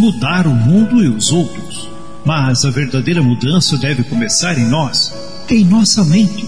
[0.00, 1.86] mudar o mundo e os outros,
[2.24, 5.14] mas a verdadeira mudança deve começar em nós,
[5.50, 6.46] em nossa mente.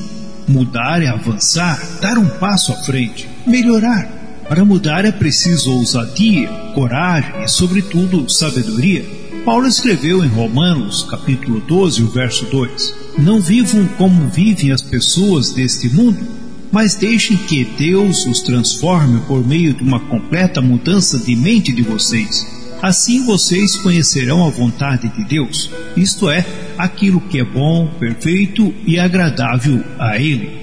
[0.48, 4.08] Mudar é avançar, dar um passo à frente, melhorar.
[4.48, 9.04] Para mudar é preciso ousadia, coragem e, sobretudo, sabedoria.
[9.44, 15.52] Paulo escreveu em Romanos, capítulo 12, o verso 2: Não vivam como vivem as pessoas
[15.52, 16.26] deste mundo,
[16.70, 21.82] mas deixem que Deus os transforme por meio de uma completa mudança de mente de
[21.82, 22.61] vocês.
[22.82, 26.44] Assim vocês conhecerão a vontade de Deus, isto é,
[26.76, 30.60] aquilo que é bom, perfeito e agradável a Ele.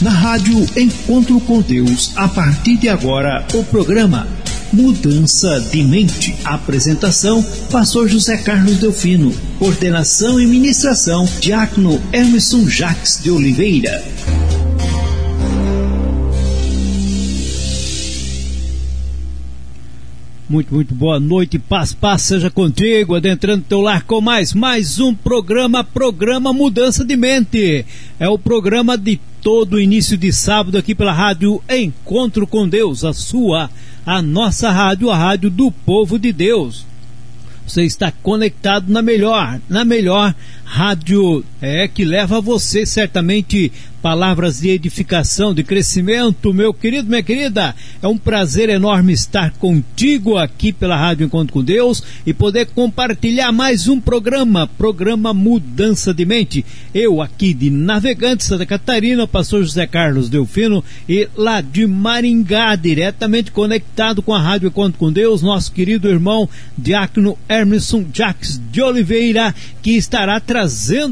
[0.00, 4.28] Na rádio Encontro com Deus, a partir de agora, o programa
[4.72, 6.34] Mudança de Mente.
[6.44, 9.34] Apresentação: Pastor José Carlos Delfino.
[9.58, 14.02] Coordenação e ministração: Diácono Emerson Jacques de Oliveira.
[20.52, 25.14] Muito, muito boa noite, paz, paz seja contigo, adentrando teu lar com mais, mais um
[25.14, 27.86] programa, programa Mudança de Mente.
[28.20, 33.14] É o programa de todo início de sábado aqui pela rádio Encontro com Deus, a
[33.14, 33.70] sua,
[34.04, 36.84] a nossa rádio, a rádio do povo de Deus.
[37.66, 40.34] Você está conectado na melhor, na melhor
[40.72, 47.22] rádio é que leva a você certamente palavras de edificação, de crescimento, meu querido, minha
[47.22, 47.72] querida.
[48.02, 53.52] É um prazer enorme estar contigo aqui pela Rádio Encontro com Deus e poder compartilhar
[53.52, 56.64] mais um programa, programa Mudança de Mente.
[56.92, 63.52] Eu aqui de Navegante, Santa Catarina, pastor José Carlos Delfino e lá de Maringá, diretamente
[63.52, 69.54] conectado com a Rádio Encontro com Deus, nosso querido irmão Diácono Hermeson Jacques de Oliveira,
[69.80, 70.61] que estará trazendo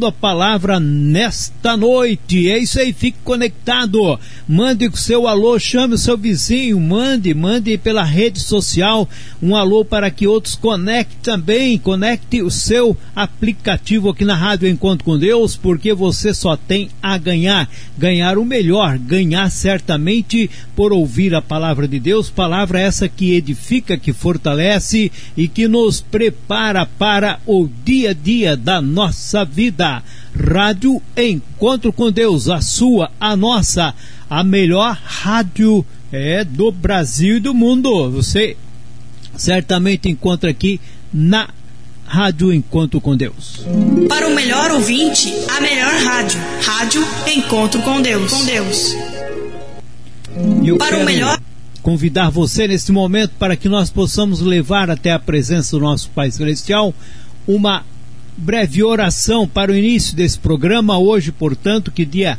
[0.06, 2.48] a palavra nesta noite.
[2.48, 4.18] É isso aí, fique conectado.
[4.48, 9.08] Mande o seu alô, chame o seu vizinho, mande, mande pela rede social
[9.42, 11.78] um alô para que outros conectem também.
[11.78, 17.16] Conecte o seu aplicativo aqui na Rádio Encontro com Deus, porque você só tem a
[17.16, 17.68] ganhar.
[17.96, 23.96] Ganhar o melhor, ganhar certamente por ouvir a palavra de Deus, palavra essa que edifica,
[23.96, 30.02] que fortalece e que nos prepara para o dia a dia da nossa vida.
[30.34, 33.94] Rádio Encontro com Deus, a sua, a nossa,
[34.28, 38.10] a melhor rádio é do Brasil e do mundo.
[38.10, 38.56] Você
[39.36, 40.80] certamente encontra aqui
[41.12, 41.48] na
[42.06, 43.64] Rádio Encontro com Deus.
[44.08, 46.40] Para o melhor ouvinte, a melhor rádio.
[46.62, 47.02] Rádio
[47.34, 48.32] Encontro com Deus.
[48.32, 48.94] Com Deus.
[50.64, 51.38] Eu Para o melhor-
[51.82, 56.30] convidar você neste momento para que nós possamos levar até a presença do nosso Pai
[56.30, 56.92] Celestial
[57.48, 57.84] uma
[58.40, 60.98] breve oração para o início desse programa.
[60.98, 62.38] Hoje, portanto, que dia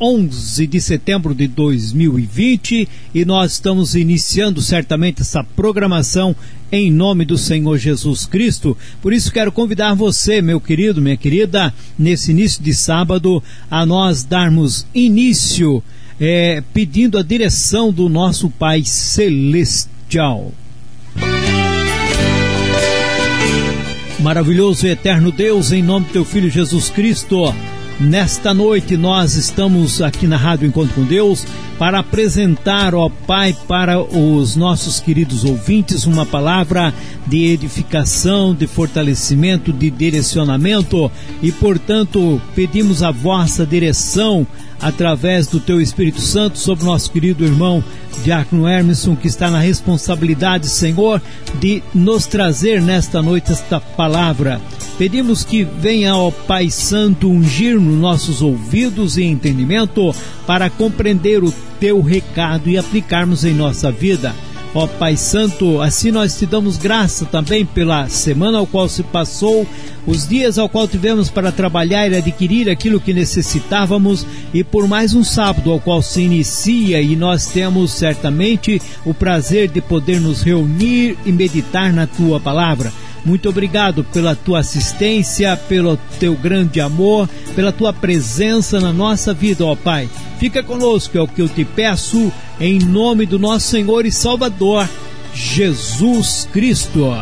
[0.00, 6.36] 11 de setembro de 2020 e nós estamos iniciando certamente essa programação
[6.70, 8.76] em nome do Senhor Jesus Cristo.
[9.00, 14.22] Por isso quero convidar você, meu querido, minha querida, nesse início de sábado, a nós
[14.22, 15.82] darmos início
[16.20, 20.52] é, pedindo a direção do nosso Pai Celestial.
[24.28, 27.50] Maravilhoso e eterno Deus, em nome do teu Filho Jesus Cristo,
[27.98, 31.46] nesta noite nós estamos aqui na Rádio Encontro com Deus
[31.78, 36.92] para apresentar, ó Pai, para os nossos queridos ouvintes uma palavra
[37.26, 41.10] de edificação, de fortalecimento, de direcionamento
[41.42, 44.46] e, portanto, pedimos a vossa direção
[44.80, 47.82] através do teu Espírito Santo sobre o nosso querido irmão
[48.22, 51.20] Diácono Hermeson, que está na responsabilidade, Senhor,
[51.60, 54.60] de nos trazer nesta noite esta palavra.
[54.98, 60.14] Pedimos que venha, ó Pai Santo, ungir nos nossos ouvidos e entendimento
[60.46, 64.34] para compreender o teu recado e aplicarmos em nossa vida.
[64.74, 69.66] Ó Pai Santo, assim nós te damos graça também pela semana ao qual se passou,
[70.06, 75.14] os dias ao qual tivemos para trabalhar e adquirir aquilo que necessitávamos e por mais
[75.14, 80.42] um sábado ao qual se inicia e nós temos certamente o prazer de poder nos
[80.42, 82.92] reunir e meditar na tua palavra.
[83.24, 89.64] Muito obrigado pela tua assistência, pelo teu grande amor, pela tua presença na nossa vida,
[89.64, 90.08] ó Pai.
[90.38, 94.88] Fica conosco, é o que eu te peço, em nome do nosso Senhor e Salvador,
[95.34, 97.12] Jesus Cristo.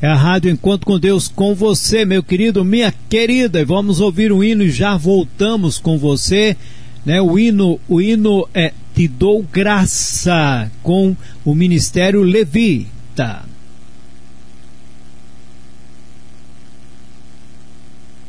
[0.00, 3.60] É a Rádio Encontro com Deus com você, meu querido, minha querida.
[3.60, 6.56] E vamos ouvir o hino e já voltamos com você.
[7.04, 7.20] Né?
[7.20, 13.42] O hino, o hino é Te Dou Graça com o Ministério Levita.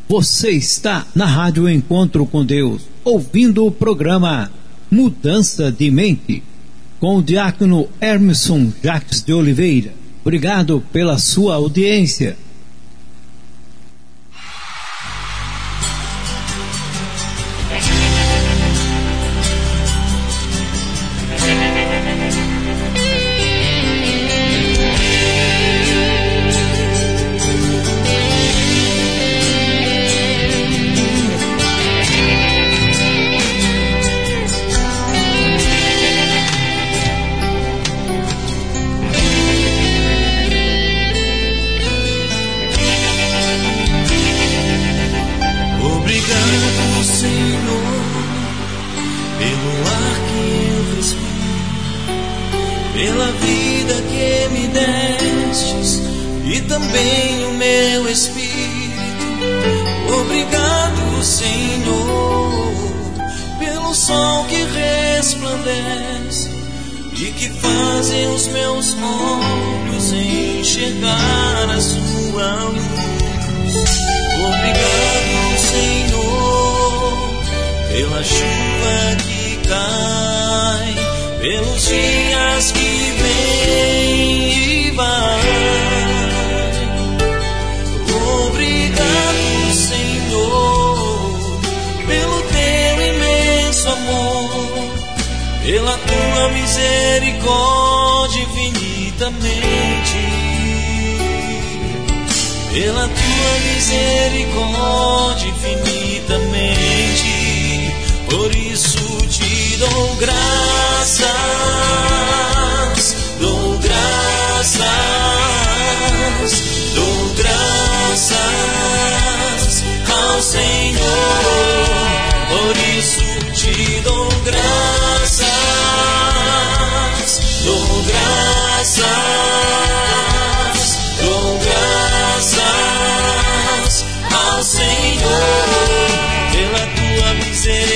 [0.07, 4.51] Você está na Rádio Encontro com Deus, ouvindo o programa
[4.89, 6.42] Mudança de Mente,
[7.00, 9.99] com o diácono Hermeson Jacques de Oliveira.
[10.30, 12.38] Obrigado pela sua audiência.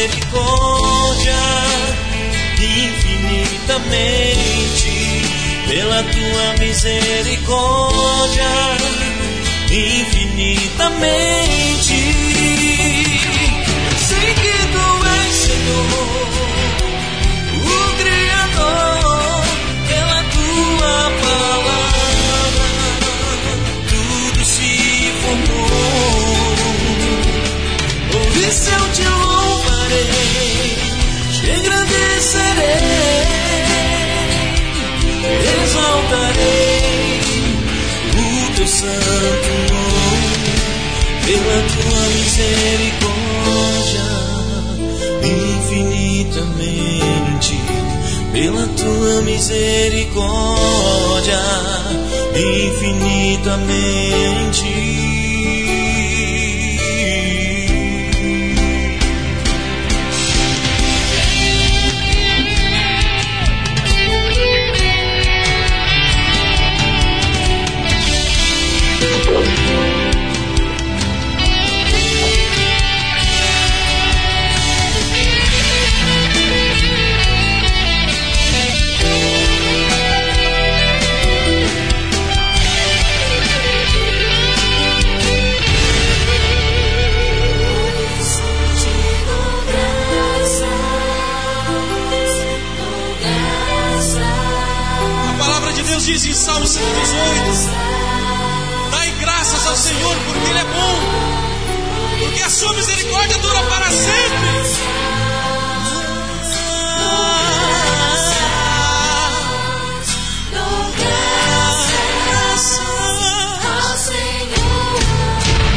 [0.04, 1.40] misericórdia
[2.60, 4.92] infinitamente,
[5.68, 8.52] pela tua misericórdia
[9.72, 11.96] infinitamente.
[13.98, 14.86] Sei que tu
[15.22, 16.28] és Senhor,
[17.56, 17.58] o
[17.98, 19.44] Criador,
[19.88, 22.68] pela tua palavra,
[23.90, 24.74] tudo se
[25.22, 26.54] formou.
[28.14, 29.33] Ouvi seu teu
[32.24, 33.28] Serei,
[35.62, 37.20] exaltarei
[38.16, 38.18] o
[38.56, 40.54] teu santo nome
[41.26, 44.08] pela tua misericórdia
[45.22, 47.56] infinitamente,
[48.32, 51.42] pela tua misericórdia
[52.38, 54.73] infinitamente.
[96.14, 97.72] diz em Salmo 118:
[98.92, 101.00] Dai graças ao Senhor, porque Ele é bom,
[102.20, 104.14] porque a sua misericórdia dura para sempre.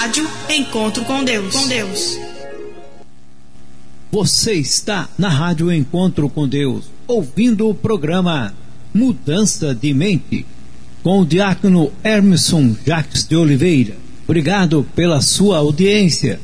[0.00, 0.26] rádio.
[0.48, 1.54] Encontro com Deus.
[1.54, 2.18] Com Deus.
[4.10, 8.54] Você está na Rádio Encontro com Deus, ouvindo o programa
[8.94, 10.46] Mudança de Mente,
[11.02, 13.94] com o diácono Hermeson Jacques de Oliveira.
[14.24, 16.40] Obrigado pela sua audiência.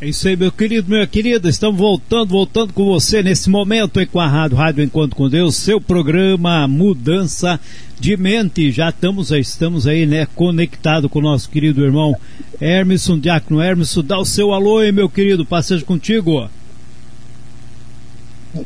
[0.00, 1.48] É isso aí, meu querido, minha querida.
[1.48, 5.56] Estamos voltando, voltando com você nesse momento aí com a Rádio, Rádio Encontro com Deus,
[5.56, 7.58] seu programa Mudança
[7.98, 8.70] de Mente.
[8.70, 12.14] Já estamos, estamos aí, né, conectado com o nosso querido irmão
[12.60, 14.04] Hermeson, Diácono Hermeson.
[14.04, 16.48] Dá o seu alô aí, meu querido, passeio contigo.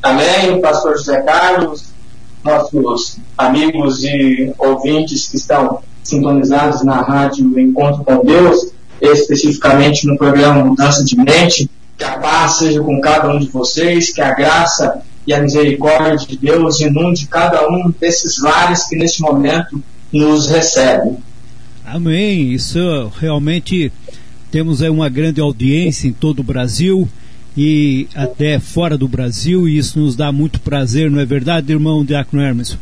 [0.03, 1.95] Também, pastor José Carlos,
[2.45, 8.71] nossos amigos e ouvintes que estão sintonizados na Rádio Encontro com Deus
[9.03, 11.69] especificamente no programa Mudança de Mente.
[11.97, 16.17] Que a paz seja com cada um de vocês, que a graça e a misericórdia
[16.27, 19.83] de Deus inunde cada um desses lares que neste momento
[20.13, 21.17] nos recebem.
[21.85, 22.53] Amém.
[22.53, 23.93] Isso realmente
[24.51, 27.09] temos aí uma grande audiência em todo o Brasil
[27.57, 32.05] e até fora do Brasil, e isso nos dá muito prazer, não é verdade, irmão
[32.05, 32.79] Diácono Hermes?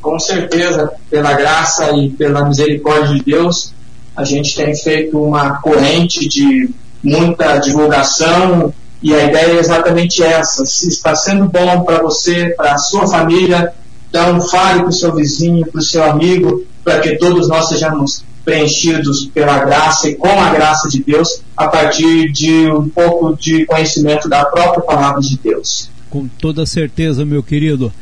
[0.00, 3.72] Com certeza, pela graça e pela misericórdia de Deus,
[4.16, 6.70] a gente tem feito uma corrente de
[7.02, 10.64] muita divulgação e a ideia é exatamente essa.
[10.64, 13.72] Se está sendo bom para você, para a sua família,
[14.08, 18.24] então fale para o seu vizinho, para o seu amigo, para que todos nós sejamos
[18.44, 23.64] preenchidos pela graça e com a graça de Deus a partir de um pouco de
[23.66, 25.88] conhecimento da própria palavra de Deus.
[26.10, 27.92] Com toda certeza, meu querido.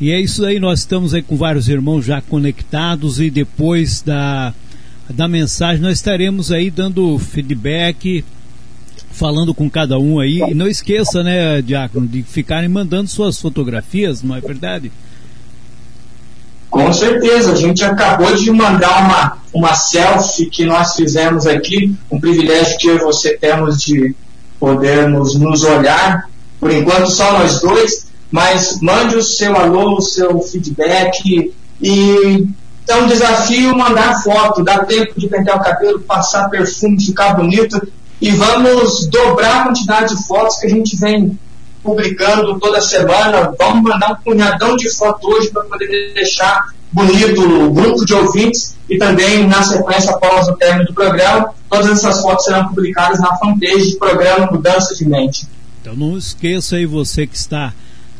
[0.00, 4.54] E é isso aí, nós estamos aí com vários irmãos já conectados e depois da
[5.10, 8.24] da mensagem, nós estaremos aí dando feedback,
[9.10, 10.40] falando com cada um aí.
[10.48, 14.92] E não esqueça, né, Diácono, de ficarem mandando suas fotografias, não é verdade?
[16.70, 22.20] Com certeza, a gente acabou de mandar uma, uma selfie que nós fizemos aqui, um
[22.20, 24.14] privilégio que eu e você temos de
[24.60, 26.28] podermos nos olhar,
[26.60, 32.46] por enquanto só nós dois, mas mande o seu alô, o seu feedback e
[32.88, 37.80] é um desafio mandar foto, dar tempo de pentear o cabelo, passar perfume, ficar bonito
[38.20, 41.38] e vamos dobrar a quantidade de fotos que a gente vem
[41.82, 43.54] publicando toda semana.
[43.58, 48.76] Vamos mandar um punhadão de fotos hoje para poder deixar bonito o grupo de ouvintes
[48.88, 53.36] e também na sequência após o término do programa, todas essas fotos serão publicadas na
[53.36, 55.46] fanpage do programa Mudança de Mente.
[55.80, 57.72] Então não esqueça aí você que está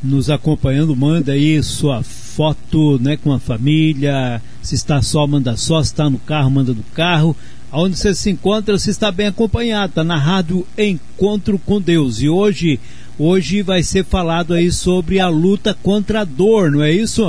[0.03, 5.83] nos acompanhando, manda aí sua foto né, com a família, se está só, manda só,
[5.83, 7.35] se está no carro, manda do carro.
[7.73, 12.21] Onde você se encontra, se está bem acompanhado, está na rádio Encontro com Deus.
[12.21, 12.79] E hoje,
[13.19, 17.25] hoje vai ser falado aí sobre a luta contra a dor, não é isso?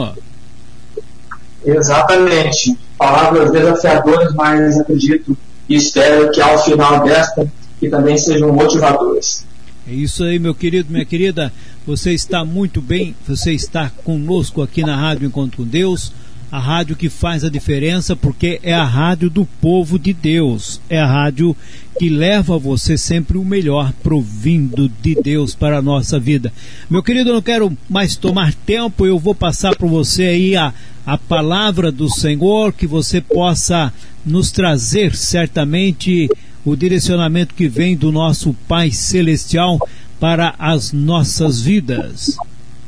[1.66, 2.78] Exatamente.
[2.98, 5.38] Palavras desafiadoras, mas acredito
[5.70, 9.46] e espero que ao final desta que também sejam motivadoras.
[9.88, 11.54] É isso aí, meu querido, minha querida.
[11.88, 16.12] Você está muito bem, você está conosco aqui na Rádio Encontro com Deus,
[16.52, 21.00] a rádio que faz a diferença, porque é a rádio do povo de Deus, é
[21.00, 21.56] a rádio
[22.00, 26.52] que leva você sempre o melhor provindo de Deus para a nossa vida.
[26.90, 30.74] Meu querido, eu não quero mais tomar tempo, eu vou passar para você aí a,
[31.06, 33.94] a palavra do Senhor, que você possa
[34.26, 36.30] nos trazer certamente
[36.66, 39.80] o direcionamento que vem do nosso Pai Celestial
[40.20, 42.38] para as nossas vidas.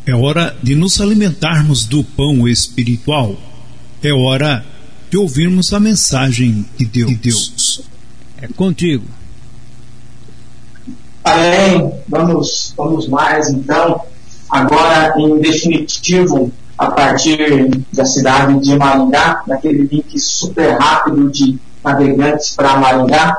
[0.06, 3.51] É hora de nos alimentarmos do pão espiritual.
[4.04, 4.66] É hora
[5.10, 7.10] de ouvirmos a mensagem de Deus.
[7.10, 7.82] De Deus.
[8.42, 9.06] É contigo.
[11.24, 11.94] Amém.
[12.08, 14.02] Vamos, vamos mais então.
[14.50, 22.56] Agora, em definitivo, a partir da cidade de Maringá, naquele link super rápido de navegantes
[22.56, 23.38] para Maringá.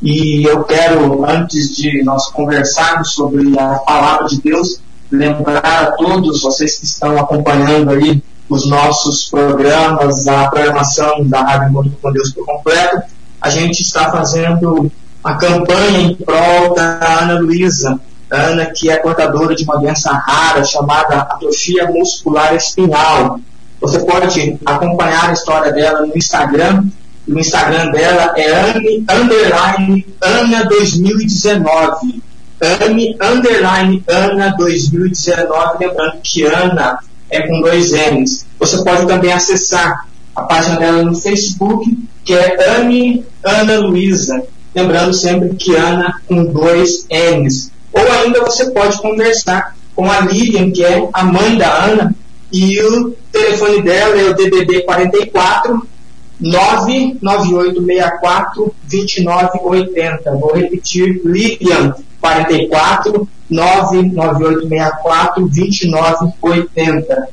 [0.00, 6.42] E eu quero, antes de nós conversarmos sobre a palavra de Deus, lembrar a todos
[6.42, 12.32] vocês que estão acompanhando aí os nossos programas, a programação da Rádio Mundo com Deus
[12.32, 13.02] por completo.
[13.40, 14.90] A gente está fazendo
[15.22, 17.98] a campanha em prol da Ana Luísa,
[18.30, 23.40] Ana que é portadora de uma doença rara chamada atrofia muscular espinhal.
[23.80, 26.84] Você pode acompanhar a história dela no Instagram.
[27.28, 32.22] O Instagram dela é Anne Underline Ana 2019.
[32.60, 35.78] Anne Underline Ana 2019.
[35.78, 36.98] Lembrando que Ana
[37.30, 38.46] é com dois N's.
[38.58, 44.42] Você pode também acessar a página dela no Facebook, que é Anne Ana Luísa.
[44.74, 47.70] Lembrando sempre que Ana com dois N's.
[47.92, 52.14] Ou ainda você pode conversar com a Lilian, que é a mãe da Ana,
[52.52, 55.88] e o telefone dela é o DDD 44
[56.38, 60.30] 99864 2980.
[60.32, 67.28] Vou repetir, Lilian 44 99864 2980.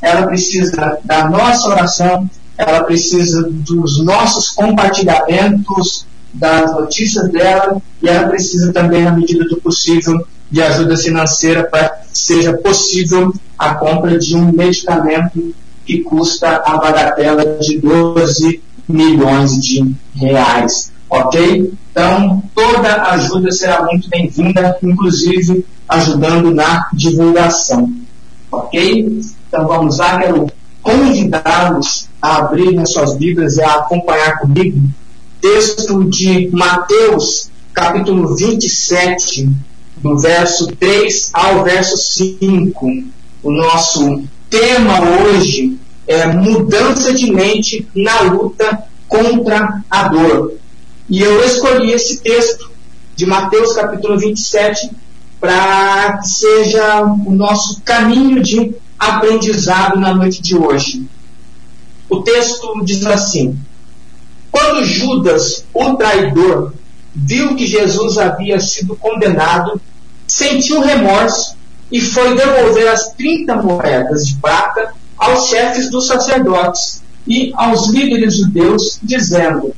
[0.00, 8.28] Ela precisa da nossa oração, ela precisa dos nossos compartilhamentos das notícias dela e ela
[8.28, 14.18] precisa também, na medida do possível, de ajuda financeira para que seja possível a compra
[14.18, 20.92] de um medicamento que custa a bagatela de 12 milhões de reais.
[21.10, 21.72] Ok?
[21.90, 27.92] Então, toda ajuda será muito bem-vinda, inclusive ajudando na divulgação.
[28.50, 29.22] Ok?
[29.48, 30.46] Então vamos lá, quero
[30.82, 34.80] convidá-los a abrir as suas Bíblias e a acompanhar comigo
[35.40, 39.48] texto de Mateus, capítulo 27,
[39.96, 42.86] do verso 3 ao verso 5.
[43.42, 50.54] O nosso tema hoje é mudança de mente na luta contra a dor.
[51.08, 52.70] E eu escolhi esse texto
[53.16, 54.90] de Mateus capítulo 27
[55.40, 61.08] para que seja o nosso caminho de aprendizado na noite de hoje.
[62.10, 63.58] O texto diz assim:
[64.50, 66.74] quando Judas, o traidor,
[67.14, 69.80] viu que Jesus havia sido condenado,
[70.26, 71.56] sentiu remorso
[71.90, 78.36] e foi devolver as 30 moedas de prata aos chefes dos sacerdotes e aos líderes
[78.36, 79.74] judeus, dizendo: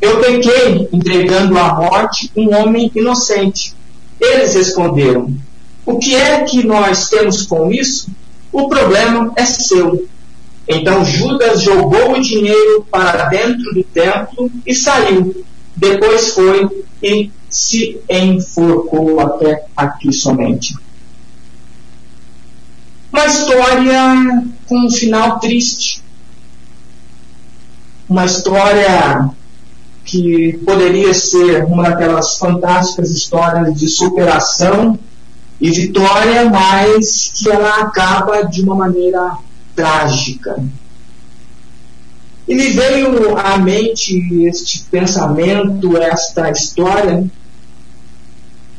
[0.00, 3.74] Eu pequei entregando à morte um homem inocente.
[4.20, 5.34] Eles responderam:
[5.84, 8.08] O que é que nós temos com isso?
[8.50, 10.08] O problema é seu.
[10.66, 15.44] Então Judas jogou o dinheiro para dentro do templo e saiu.
[15.76, 20.74] Depois foi e se enforcou até aqui somente.
[23.12, 26.02] Uma história com um final triste.
[28.08, 29.30] Uma história
[30.10, 34.98] que poderia ser uma daquelas fantásticas histórias de superação
[35.60, 39.36] e vitória, mas que ela acaba de uma maneira
[39.76, 40.60] trágica.
[42.48, 47.24] E me veio à mente este pensamento, esta história,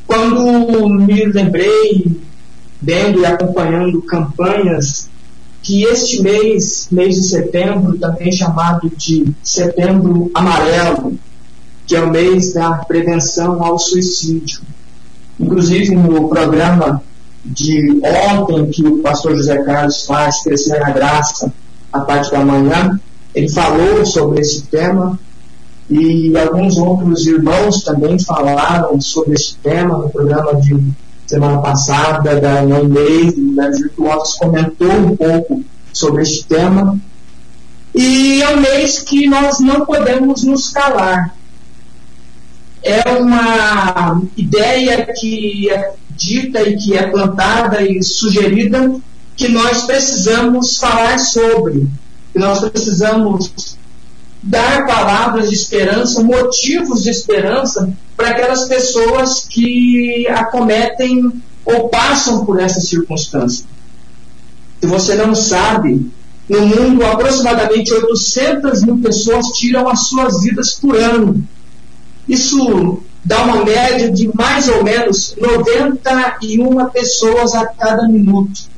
[0.06, 2.22] quando me lembrei,
[2.82, 5.10] vendo e acompanhando campanhas,
[5.62, 11.17] que este mês, mês de setembro, também chamado de Setembro Amarelo,
[11.86, 14.62] que é o mês da prevenção ao suicídio.
[15.39, 17.04] Inclusive no programa
[17.43, 21.54] de ontem que o pastor José Carlos faz, Crescer na Graça,
[21.91, 23.00] a parte da manhã,
[23.34, 25.19] ele falou sobre esse tema
[25.89, 30.74] e alguns outros irmãos também falaram sobre esse tema no programa de
[31.32, 35.63] semana passada da Inês, das Virtuosas, comentou um pouco
[35.94, 37.00] sobre este tema.
[37.96, 41.34] E é um mês que nós não podemos nos calar.
[42.84, 48.94] É uma ideia que é dita e que é plantada e sugerida
[49.38, 51.88] que nós precisamos falar sobre,
[52.34, 53.78] que nós precisamos
[54.41, 61.32] dar palavras de esperança, motivos de esperança para aquelas pessoas que acometem
[61.63, 63.65] ou passam por essa circunstância.
[64.80, 66.12] Se você não sabe,
[66.49, 71.47] no mundo aproximadamente 800 mil pessoas tiram as suas vidas por ano.
[72.27, 78.71] Isso dá uma média de mais ou menos 91 pessoas a cada minuto.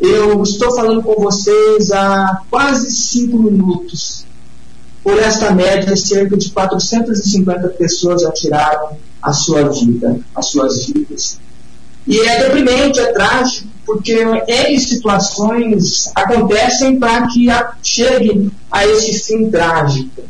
[0.00, 4.25] Eu estou falando com vocês há quase 5 minutos.
[5.06, 11.38] Por esta média, cerca de 450 pessoas já tiraram a sua vida, as suas vidas.
[12.04, 17.46] E é deprimente, é trágico, porque N situações acontecem para que
[17.84, 20.22] chegue a esse fim trágico.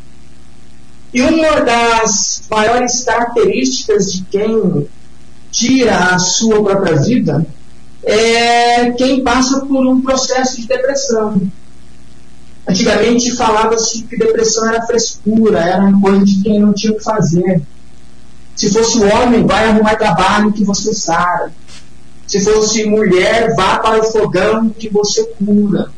[1.11, 4.87] E uma das maiores características de quem
[5.51, 7.43] tira a sua própria vida
[8.03, 11.41] é quem passa por um processo de depressão.
[12.67, 17.03] Antigamente falava-se que depressão era frescura, era uma coisa de quem não tinha o que
[17.03, 17.61] fazer.
[18.55, 21.51] Se fosse homem, vai arrumar trabalho que você sara.
[22.27, 25.91] Se fosse mulher, vá para o fogão que você cura.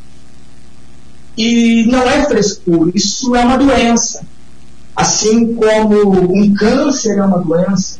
[1.36, 4.24] E não é frescura, isso é uma doença.
[4.94, 7.98] Assim como um câncer é uma doença,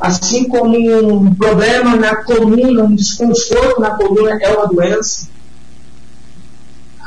[0.00, 5.28] assim como um problema na coluna, um desconforto na coluna é uma doença.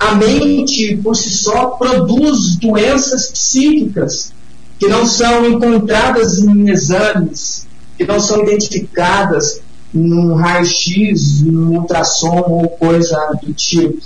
[0.03, 4.33] A mente, por si só, produz doenças psíquicas
[4.77, 7.65] que não são encontradas em exames,
[7.97, 9.61] que não são identificadas
[9.93, 14.05] num raio-x, num ultrassom ou coisa do tipo.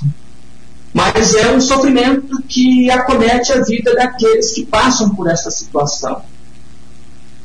[0.94, 6.22] Mas é um sofrimento que acomete a vida daqueles que passam por essa situação.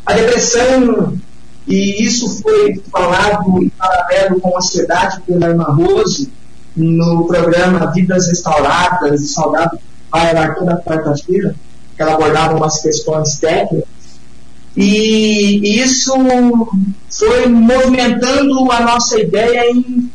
[0.04, 1.18] A depressão,
[1.66, 6.30] e isso foi falado em paralelo com a ansiedade pela irmã Rose,
[6.76, 11.54] no programa Vidas Restauradas e Saudáveis, vai lá toda quarta-feira,
[11.96, 13.88] que ela abordava umas questões técnicas.
[14.76, 16.14] E isso
[17.10, 20.10] foi movimentando a nossa ideia em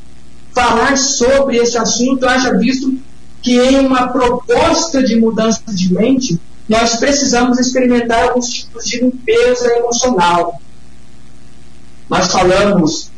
[0.54, 2.98] falar sobre esse assunto, haja visto
[3.42, 9.72] que em uma proposta de mudança de mente, nós precisamos experimentar alguns tipos de limpeza
[9.74, 10.60] emocional.
[12.10, 13.12] Nós falamos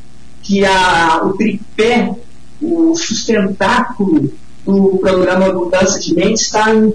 [0.44, 2.14] que a, o tripé,
[2.62, 4.32] o sustentáculo
[4.66, 6.94] do programa Mudança de Mente está em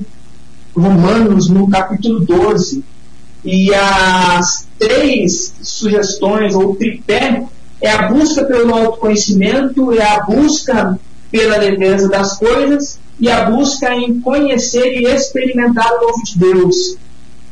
[0.76, 2.84] Romanos, no capítulo 12.
[3.44, 7.44] E as três sugestões, ou tripé,
[7.80, 10.98] é a busca pelo autoconhecimento, é a busca
[11.30, 16.96] pela leveza das coisas e a busca em conhecer e experimentar o novo de Deus.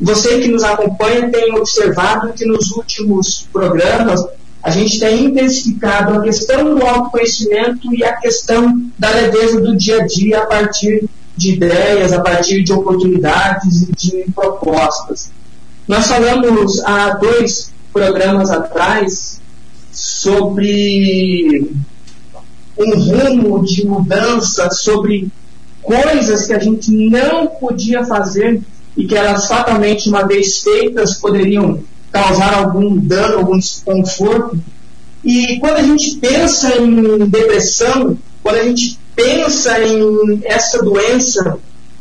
[0.01, 4.25] Você que nos acompanha tem observado que nos últimos programas
[4.63, 10.03] a gente tem intensificado a questão do autoconhecimento e a questão da leveza do dia
[10.03, 15.31] a dia a partir de ideias, a partir de oportunidades e de propostas.
[15.89, 19.41] Nós falamos há dois programas atrás
[19.91, 21.73] sobre
[22.79, 25.29] um rumo de mudança, sobre
[25.83, 28.63] coisas que a gente não podia fazer
[28.97, 34.59] e que elas fatalmente, uma vez feitas, poderiam causar algum dano, algum desconforto.
[35.25, 41.59] E quando a gente pensa em depressão, quando a gente pensa em essa doença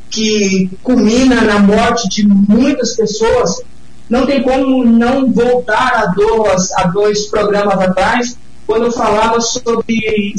[0.09, 3.61] que culmina na morte de muitas pessoas,
[4.09, 10.33] não tem como não voltar a dois, a dois programas atrás, quando eu falava sobre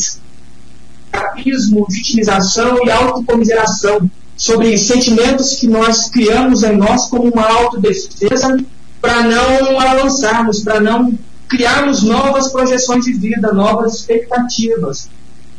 [1.10, 8.58] escapismo, vitimização e autocomiseração, sobre sentimentos que nós criamos em nós como uma autodefesa
[9.02, 11.12] para não avançarmos, para não
[11.48, 15.10] criarmos novas projeções de vida, novas expectativas.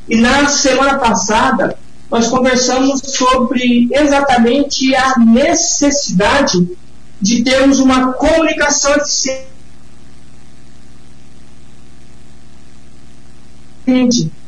[0.07, 1.77] E na semana passada,
[2.09, 6.67] nós conversamos sobre exatamente a necessidade
[7.19, 9.51] de termos uma comunicação eficiente.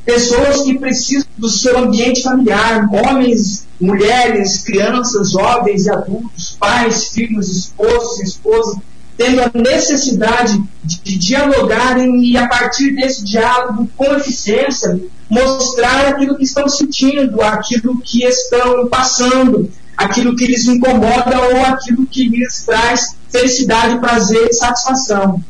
[0.06, 7.48] Pessoas que precisam do seu ambiente familiar, homens, mulheres, crianças, jovens e adultos, pais, filhos,
[7.56, 8.78] esposos, esposas,
[9.16, 15.00] tendo a necessidade de, dialogarem e, a partir desse diálogo, com eficiência,
[15.30, 22.06] mostrar aquilo que estão sentindo, aquilo que estão passando, aquilo que lhes incomoda ou aquilo
[22.06, 25.42] que lhes traz felicidade, prazer e satisfação.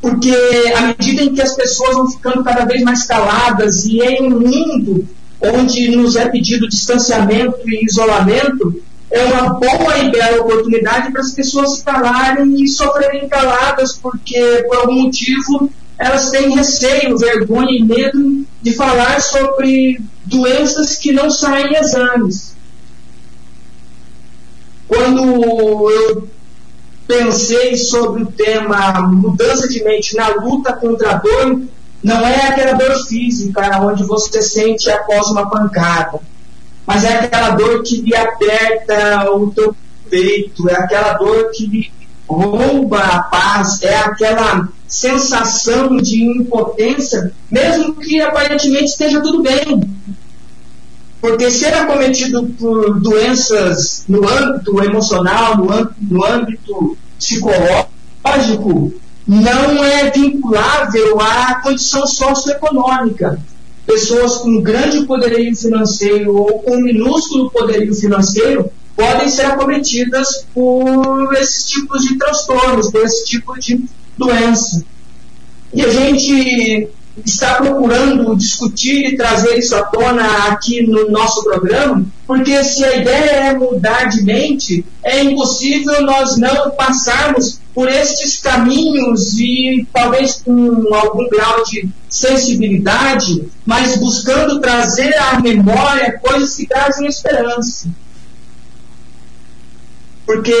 [0.00, 0.34] Porque
[0.76, 4.40] à medida em que as pessoas vão ficando cada vez mais caladas e em um
[4.40, 5.08] mundo
[5.42, 11.32] onde nos é pedido distanciamento e isolamento, é uma boa e bela oportunidade para as
[11.32, 17.84] pessoas se calarem e sofrerem caladas, porque por algum motivo elas têm receio, vergonha e
[17.84, 22.56] medo de falar sobre doenças que não saem em exames.
[24.88, 26.28] Quando eu
[27.06, 31.62] pensei sobre o tema mudança de mente na luta contra a dor,
[32.02, 36.20] não é aquela dor física onde você sente após uma pancada,
[36.92, 39.76] mas é aquela dor que lhe aperta o teu
[40.10, 41.92] peito, é aquela dor que lhe
[42.28, 49.88] rouba a paz, é aquela sensação de impotência, mesmo que aparentemente esteja tudo bem.
[51.20, 58.94] Porque ser acometido por doenças no âmbito emocional, no âmbito, no âmbito psicológico,
[59.28, 63.38] não é vinculável à condição socioeconômica.
[63.90, 71.64] Pessoas com grande poderio financeiro ou com minúsculo poderio financeiro podem ser acometidas por esses
[71.64, 73.84] tipos de transtornos, por esse tipo de
[74.16, 74.84] doença.
[75.74, 76.88] E a gente
[77.26, 82.94] está procurando discutir e trazer isso à tona aqui no nosso programa, porque se a
[82.94, 90.42] ideia é mudar de mente, é impossível nós não passarmos por estes caminhos e talvez
[90.44, 97.88] com algum grau de sensibilidade, mas buscando trazer à memória coisas que trazem esperança.
[100.26, 100.52] Porque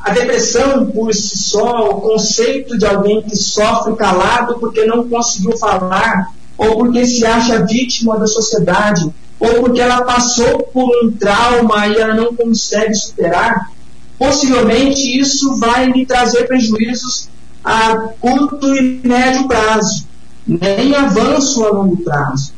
[0.00, 5.56] a depressão por si só, o conceito de alguém que sofre calado porque não conseguiu
[5.58, 9.02] falar, ou porque se acha vítima da sociedade,
[9.38, 13.70] ou porque ela passou por um trauma e ela não consegue superar,
[14.18, 17.28] possivelmente isso vai lhe trazer prejuízos
[17.64, 20.06] a curto e médio prazo,
[20.46, 22.52] nem avanço a longo prazo.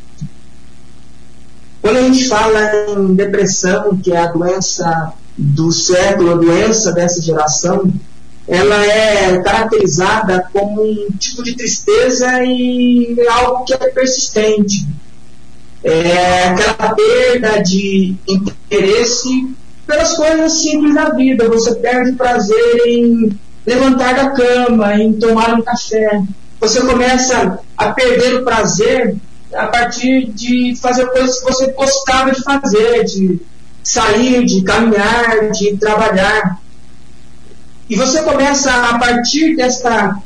[1.82, 7.20] Quando a gente fala em depressão, que é a doença do século, a doença dessa
[7.22, 7.90] geração,
[8.46, 14.86] ela é caracterizada como um tipo de tristeza e algo que é persistente.
[15.82, 19.48] É aquela perda de interesse
[19.90, 21.48] pelas coisas simples da vida.
[21.48, 26.22] Você perde prazer em levantar da cama, em tomar um café.
[26.60, 29.16] Você começa a perder o prazer
[29.52, 33.40] a partir de fazer coisas que você gostava de fazer, de
[33.82, 36.60] sair, de caminhar, de trabalhar.
[37.88, 40.16] E você começa, a partir desta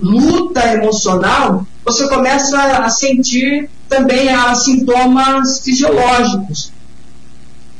[0.00, 6.72] luta emocional, você começa a sentir também as sintomas fisiológicos.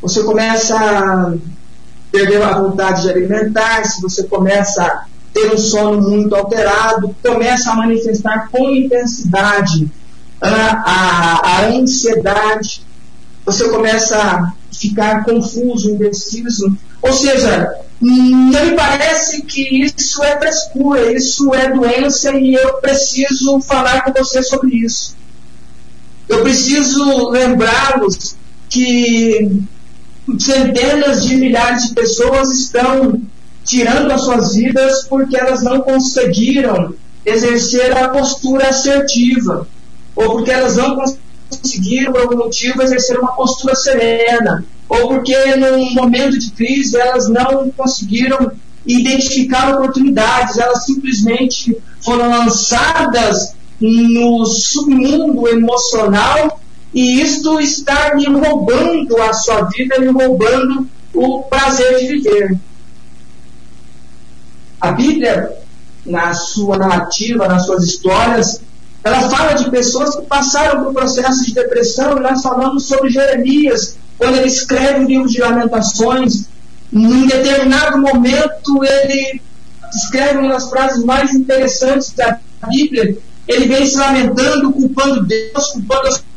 [0.03, 1.33] Você começa a
[2.11, 7.77] perder a vontade de alimentar-se, você começa a ter um sono muito alterado, começa a
[7.77, 9.88] manifestar com intensidade
[10.41, 12.85] a, a, a ansiedade,
[13.47, 16.77] você começa a ficar confuso, indeciso.
[17.01, 23.61] Ou seja, não me parece que isso é frescura, isso é doença e eu preciso
[23.61, 25.17] falar com você sobre isso.
[26.29, 28.37] Eu preciso lembrá-los
[28.69, 29.62] que
[30.38, 33.21] centenas de milhares de pessoas estão
[33.64, 39.66] tirando as suas vidas porque elas não conseguiram exercer a postura assertiva,
[40.16, 40.97] ou porque elas não
[41.49, 47.29] conseguiram, por algum motivo, exercer uma postura serena, ou porque num momento de crise elas
[47.29, 48.53] não conseguiram
[48.85, 56.61] identificar oportunidades, elas simplesmente foram lançadas no submundo emocional
[56.94, 62.59] e isto está me roubando a sua vida, me roubando o prazer de viver.
[64.81, 65.52] A Bíblia,
[66.05, 68.61] na sua narrativa, nas suas histórias,
[69.05, 73.96] ela fala de pessoas que passaram por processo de depressão, e nós falamos sobre Jeremias,
[74.18, 76.46] quando ele escreve o livro de Lamentações,
[76.92, 79.40] em determinado momento ele
[79.94, 83.16] escreve uma das frases mais interessantes da Bíblia,
[83.48, 86.32] ele vem se lamentando, culpando Deus, culpando a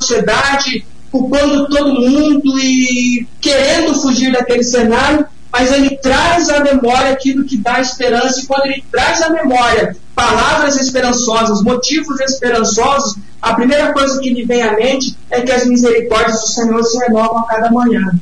[0.00, 7.44] sociedade, culpando todo mundo e querendo fugir daquele cenário, mas ele traz à memória aquilo
[7.44, 13.92] que dá esperança, e quando ele traz à memória palavras esperançosas, motivos esperançosos, a primeira
[13.92, 17.46] coisa que lhe vem à mente é que as misericórdias do Senhor se renovam a
[17.46, 18.12] cada manhã.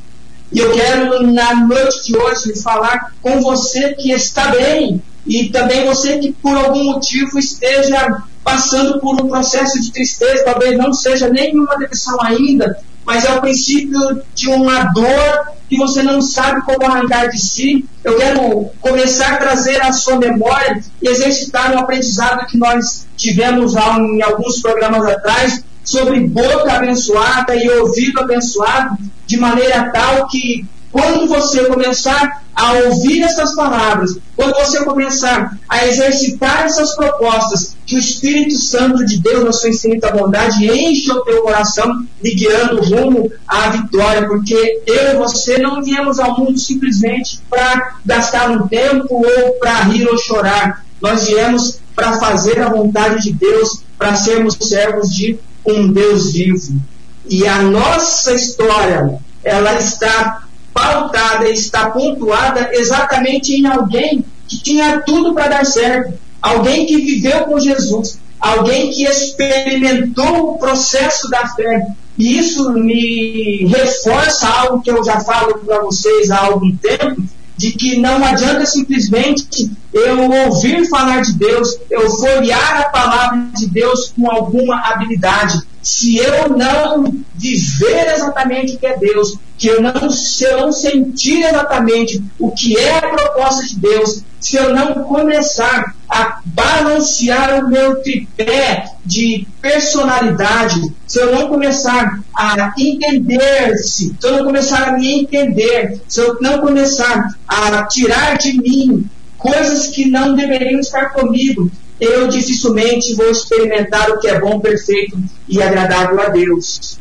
[0.50, 5.84] E eu quero, na noite de hoje, falar com você que está bem, e também
[5.84, 11.28] você que por algum motivo esteja passando por um processo de tristeza, talvez não seja
[11.28, 16.82] nenhuma depressão ainda, mas é o princípio de uma dor que você não sabe como
[16.86, 17.84] arrancar de si.
[18.02, 23.74] Eu quero começar a trazer à sua memória e exercitar um aprendizado que nós tivemos
[23.74, 31.28] em alguns programas atrás sobre boca abençoada e ouvido abençoado, de maneira tal que quando
[31.28, 37.98] você começar a ouvir essas palavras, quando você começar a exercitar essas propostas, que o
[37.98, 43.30] Espírito Santo de Deus, na sua infinita bondade, enche o teu coração, lhe guiando rumo
[43.46, 49.06] à vitória, porque eu e você não viemos ao mundo simplesmente para gastar um tempo
[49.10, 50.84] ou para rir ou chorar.
[51.00, 56.80] Nós viemos para fazer a vontade de Deus, para sermos servos de um Deus vivo.
[57.28, 60.47] E a nossa história, ela está
[60.78, 67.44] pautada, está pontuada exatamente em alguém que tinha tudo para dar certo, alguém que viveu
[67.44, 71.86] com Jesus, alguém que experimentou o processo da fé.
[72.16, 77.22] E isso me reforça algo que eu já falo para vocês há algum tempo,
[77.56, 83.66] de que não adianta simplesmente eu ouvir falar de Deus, eu folhear a palavra de
[83.66, 85.60] Deus com alguma habilidade.
[85.82, 90.72] Se eu não viver exatamente o que é Deus, que eu não, se eu não
[90.72, 97.64] sentir exatamente o que é a proposta de Deus, se eu não começar a balancear
[97.64, 104.88] o meu tripé de personalidade, se eu não começar a entender-se, se eu não começar
[104.88, 109.04] a me entender, se eu não começar a tirar de mim
[109.36, 115.18] coisas que não deveriam estar comigo, eu dificilmente vou experimentar o que é bom, perfeito
[115.48, 116.98] e agradável a Deus.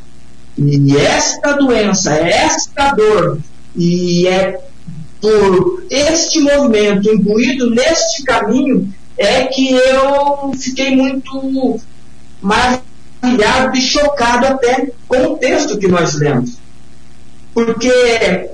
[0.57, 3.39] E esta doença, esta dor,
[3.75, 4.59] e é
[5.21, 11.79] por este movimento imbuído neste caminho, é que eu fiquei muito
[12.41, 16.57] maravilhado e chocado até com o texto que nós lemos.
[17.53, 18.49] Porque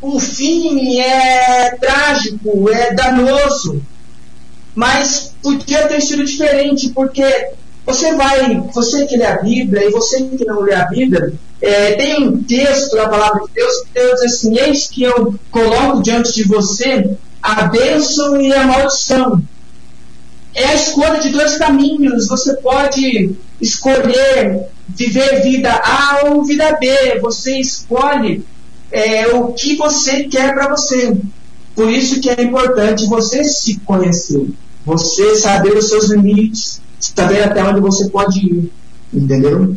[0.00, 3.82] o fim é trágico, é danoso,
[4.74, 7.22] mas podia ter sido diferente, porque
[7.84, 11.92] você vai, você que lê a Bíblia e você que não lê a Bíblia, é,
[11.92, 16.02] tem um texto da palavra de Deus que Deus diz assim: Eis que eu coloco
[16.02, 19.42] diante de você a bênção e a maldição.
[20.54, 22.28] É a escolha de dois caminhos.
[22.28, 27.18] Você pode escolher viver vida A ou vida B.
[27.20, 28.44] Você escolhe
[28.90, 31.16] é, o que você quer para você.
[31.74, 34.46] Por isso que é importante você se conhecer,
[34.84, 38.72] você saber os seus limites, saber até onde você pode ir,
[39.12, 39.76] entendeu?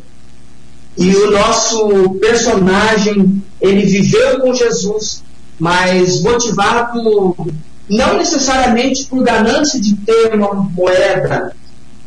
[0.98, 5.24] E o nosso personagem, ele viveu com Jesus,
[5.60, 7.36] mas motivado
[7.90, 11.54] não necessariamente por ganância de ter uma moeda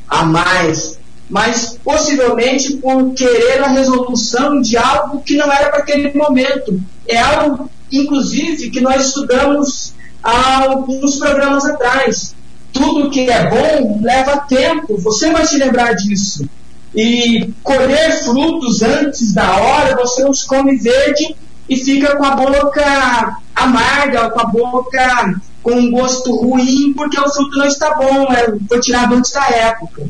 [0.09, 6.13] a mais, mas possivelmente por querer a resolução de algo que não era para aquele
[6.17, 6.81] momento.
[7.07, 12.35] É algo, inclusive, que nós estudamos há alguns programas atrás
[12.73, 16.49] tudo que é bom leva tempo, você vai se lembrar disso.
[16.95, 21.37] E colher frutos antes da hora, você os come verde
[21.69, 27.29] e fica com a boca amarga, com a boca com um gosto ruim, porque o
[27.29, 30.09] fruto não está bom, é, foi tirado antes da época.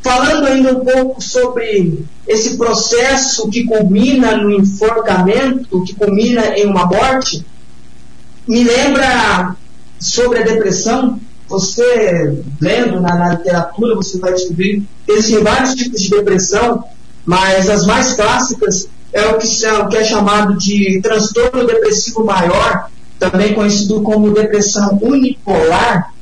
[0.00, 6.86] Falando ainda um pouco sobre esse processo que culmina no enforcamento, que culmina em uma
[6.86, 7.44] morte,
[8.46, 9.56] me lembra
[9.98, 16.02] sobre a depressão, você lendo na, na, literatura, você vai descobrir que existem vários tipos
[16.02, 16.84] de depressão,
[17.24, 22.90] mas as mais clássicas é o que, são, que é chamado de transtorno depressivo maior,
[23.18, 26.12] também conhecido como depressão unipolar,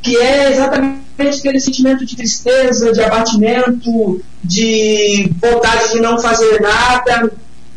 [0.00, 7.30] que é exatamente aquele sentimento de tristeza, de abatimento, de vontade de não fazer nada.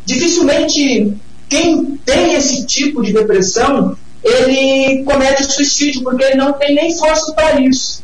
[0.04, 1.14] Dificilmente
[1.48, 7.32] quem tem esse tipo de depressão ele comete suicídio porque ele não tem nem força
[7.32, 8.02] para isso.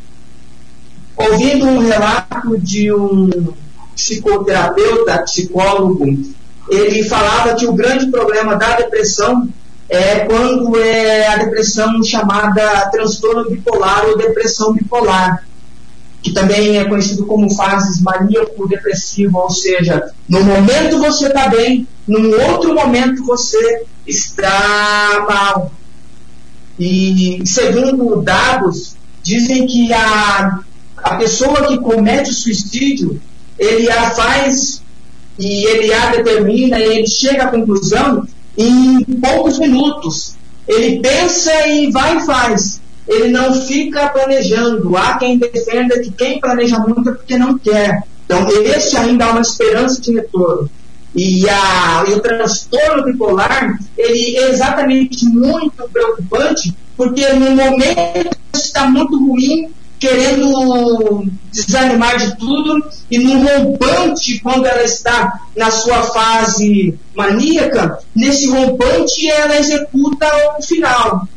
[1.16, 3.52] Ouvindo um relato de um
[3.94, 6.06] psicoterapeuta, psicólogo,
[6.70, 9.48] ele falava que o grande problema da depressão
[9.88, 15.44] é quando é a depressão chamada transtorno bipolar ou depressão bipolar,
[16.22, 22.32] que também é conhecido como fases maníaco-depressiva, ou seja, no momento você está bem, num
[22.48, 25.72] outro momento você está mal.
[26.78, 30.61] E segundo dados, dizem que a,
[30.96, 33.20] a pessoa que comete o suicídio,
[33.58, 34.82] ele a faz
[35.38, 38.26] e ele a determina e ele chega à conclusão
[38.57, 40.36] em poucos minutos.
[40.66, 42.80] Ele pensa e vai e faz.
[43.07, 44.97] Ele não fica planejando.
[44.97, 48.03] Há quem defenda que quem planeja muito é porque não quer.
[48.24, 50.70] Então, esse ainda há uma esperança de retorno.
[51.14, 58.86] E, a, e o transtorno bipolar, ele é exatamente muito preocupante, porque no momento está
[58.86, 66.98] muito ruim, querendo desanimar de tudo, e no rompante, quando ela está na sua fase
[67.14, 70.26] maníaca, nesse rompante ela executa
[70.58, 71.28] o final.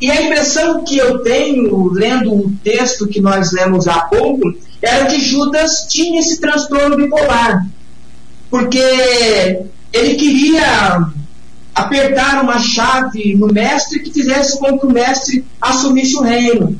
[0.00, 5.06] E a impressão que eu tenho, lendo o texto que nós lemos há pouco, era
[5.06, 7.66] que Judas tinha esse transtorno bipolar
[8.52, 11.06] porque ele queria
[11.74, 16.78] apertar uma chave no mestre que fizesse com que o mestre assumisse o reino.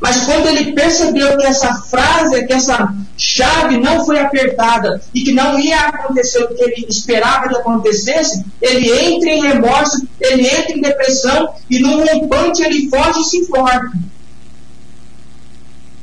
[0.00, 5.32] Mas quando ele percebeu que essa frase, que essa chave não foi apertada e que
[5.32, 10.72] não ia acontecer o que ele esperava que acontecesse, ele entra em remorso, ele entra
[10.72, 13.92] em depressão e num rompante ele foge e se enforca.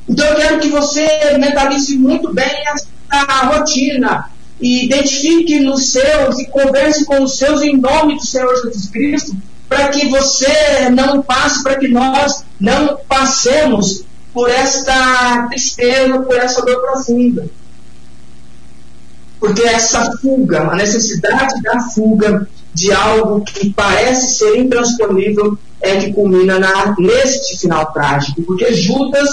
[0.08, 2.86] Então eu quero que você mentalize muito bem essa
[3.46, 4.30] rotina
[4.60, 9.36] e identifique nos seus e converse com os seus em nome do Senhor Jesus Cristo,
[9.68, 14.04] para que você não passe, para que nós não passemos
[14.34, 17.48] por esta tristeza, por essa dor profunda.
[19.38, 26.12] Porque essa fuga, a necessidade da fuga de algo que parece ser intransponível, é que
[26.12, 28.42] culmina na, neste final trágico.
[28.42, 29.28] Porque Judas,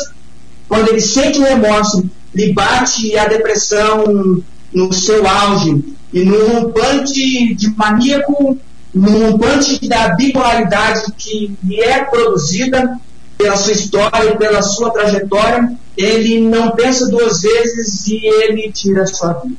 [0.69, 4.41] quando ele sente o remorso, lhe bate a depressão
[4.73, 8.57] no seu auge, e no rompante de maníaco,
[8.93, 12.99] no rompante da bipolaridade que lhe é produzida
[13.37, 19.07] pela sua história, pela sua trajetória, ele não pensa duas vezes e ele tira a
[19.07, 19.55] sua vida.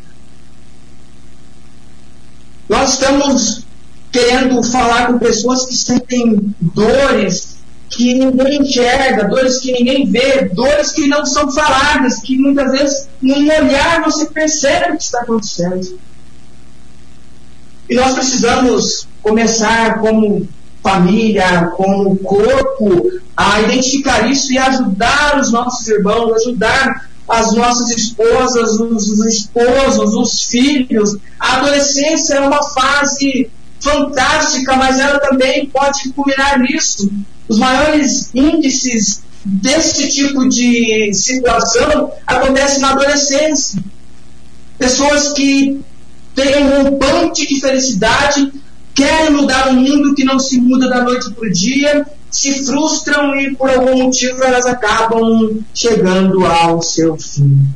[2.68, 3.64] Nós estamos
[4.10, 7.57] querendo falar com pessoas que sentem dores
[7.88, 13.08] que ninguém enxerga, dores que ninguém vê, dores que não são faladas, que muitas vezes
[13.20, 15.98] num olhar você percebe o que está acontecendo.
[17.88, 20.46] E nós precisamos começar como
[20.82, 28.80] família, como corpo, a identificar isso e ajudar os nossos irmãos, ajudar as nossas esposas,
[28.80, 31.16] os, os esposos, os filhos.
[31.38, 37.10] A adolescência é uma fase fantástica, mas ela também pode culminar nisso.
[37.48, 43.82] Os maiores índices desse tipo de situação acontecem na adolescência.
[44.78, 45.80] Pessoas que
[46.34, 48.52] têm um rompante de felicidade,
[48.94, 53.34] querem mudar um mundo que não se muda da noite para o dia, se frustram
[53.36, 57.66] e por algum motivo elas acabam chegando ao seu fim.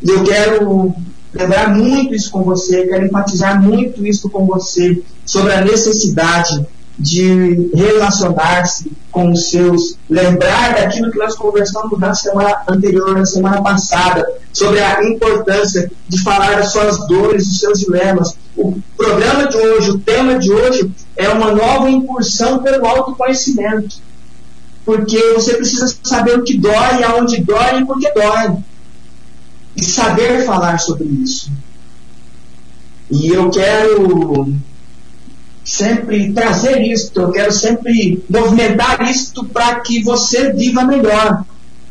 [0.00, 0.94] Eu quero
[1.34, 6.64] lembrar muito isso com você, quero enfatizar muito isso com você sobre a necessidade
[6.98, 13.62] de relacionar-se com os seus, lembrar daquilo que nós conversamos na semana anterior, na semana
[13.62, 18.36] passada, sobre a importância de falar das suas dores, dos seus dilemas.
[18.56, 23.96] O programa de hoje, o tema de hoje é uma nova incursão pelo autoconhecimento.
[24.84, 28.56] Porque você precisa saber o que dói, aonde dói e por que dói
[29.76, 31.52] e saber falar sobre isso.
[33.08, 34.52] E eu quero
[35.68, 41.44] sempre trazer isto, eu quero sempre movimentar isto para que você viva melhor.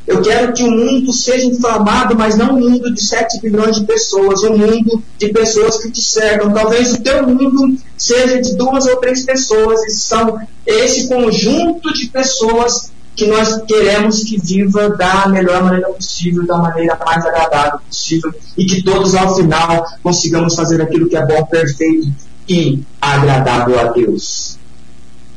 [0.08, 3.86] Eu quero que o mundo seja inflamado, mas não um mundo de 7 bilhões de
[3.86, 6.52] pessoas, um mundo de pessoas que te cercam.
[6.54, 12.08] Talvez o teu mundo seja de duas ou três pessoas, e são esse conjunto de
[12.08, 18.34] pessoas que nós queremos que viva da melhor maneira possível, da maneira mais agradável possível,
[18.58, 23.92] e que todos ao final consigamos fazer aquilo que é bom, perfeito e agradável a
[23.92, 24.58] Deus.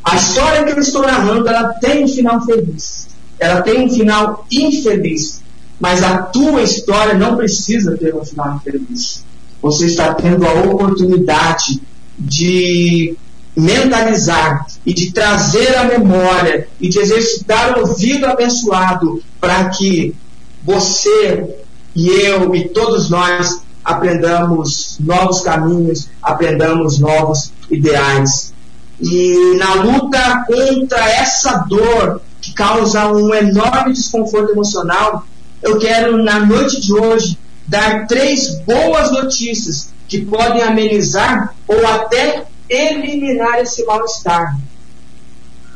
[0.05, 3.09] A história que eu estou narrando, ela tem um final feliz.
[3.39, 5.41] Ela tem um final infeliz.
[5.79, 9.25] Mas a tua história não precisa ter um final infeliz.
[9.63, 11.81] Você está tendo a oportunidade
[12.19, 13.17] de
[13.57, 20.15] mentalizar e de trazer a memória e de exercitar o ouvido abençoado para que
[20.63, 21.57] você
[21.95, 28.53] e eu e todos nós aprendamos novos caminhos, aprendamos novos ideais.
[29.01, 35.25] E na luta contra essa dor que causa um enorme desconforto emocional,
[35.63, 42.45] eu quero na noite de hoje dar três boas notícias que podem amenizar ou até
[42.69, 44.59] eliminar esse mal-estar.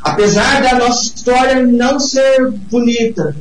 [0.03, 3.35] Apesar da nossa história não ser bonita,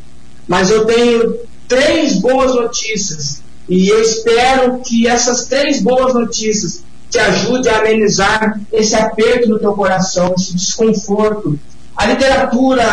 [0.48, 7.20] mas eu tenho três boas notícias e eu espero que essas três boas notícias te
[7.20, 11.60] ajudem a amenizar esse aperto no teu coração, esse desconforto.
[11.96, 12.84] A literatura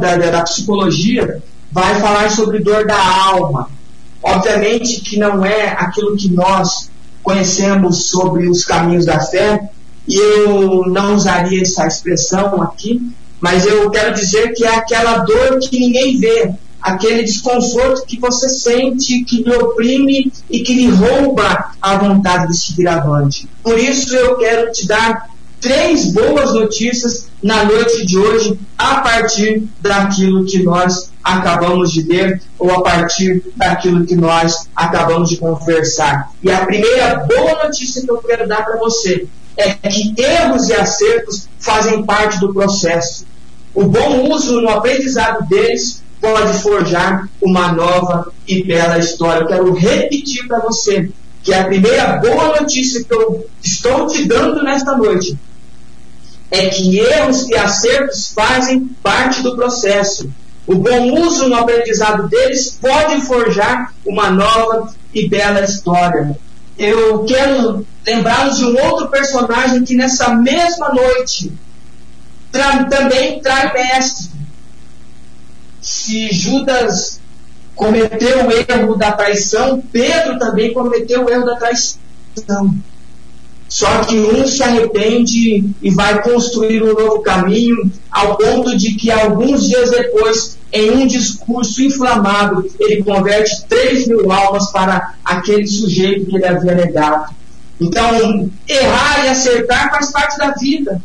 [0.00, 3.68] da, da psicologia vai falar sobre dor da alma.
[4.22, 6.90] Obviamente que não é aquilo que nós
[7.22, 9.68] conhecemos sobre os caminhos da fé,
[10.06, 13.02] e eu não usaria essa expressão aqui,
[13.40, 16.54] mas eu quero dizer que é aquela dor que ninguém vê,
[16.86, 22.56] aquele desconforto que você sente, que lhe oprime e que lhe rouba a vontade de
[22.56, 23.48] seguir avante.
[23.60, 25.28] Por isso eu quero te dar
[25.60, 32.40] três boas notícias na noite de hoje, a partir daquilo que nós acabamos de ler
[32.56, 36.30] ou a partir daquilo que nós acabamos de conversar.
[36.40, 39.26] E a primeira boa notícia que eu quero dar para você
[39.56, 43.26] é que erros e acertos fazem parte do processo.
[43.74, 49.42] O bom uso no aprendizado deles pode forjar uma nova e bela história.
[49.42, 51.10] Eu quero repetir para você
[51.42, 55.38] que a primeira boa notícia que eu estou te dando nesta noite
[56.50, 60.30] é que erros e acertos fazem parte do processo.
[60.66, 66.36] O bom uso no aprendizado deles pode forjar uma nova e bela história.
[66.76, 71.52] Eu quero lembrá-los de um outro personagem que nessa mesma noite
[72.52, 74.35] tra também trai mestre.
[76.06, 77.20] Se Judas
[77.74, 81.98] cometeu o erro da traição, Pedro também cometeu o erro da traição.
[83.68, 89.10] Só que um se arrepende e vai construir um novo caminho, ao ponto de que
[89.10, 96.26] alguns dias depois, em um discurso inflamado, ele converte 3 mil almas para aquele sujeito
[96.26, 97.34] que ele havia negado.
[97.80, 101.02] Então, errar e acertar faz parte da vida.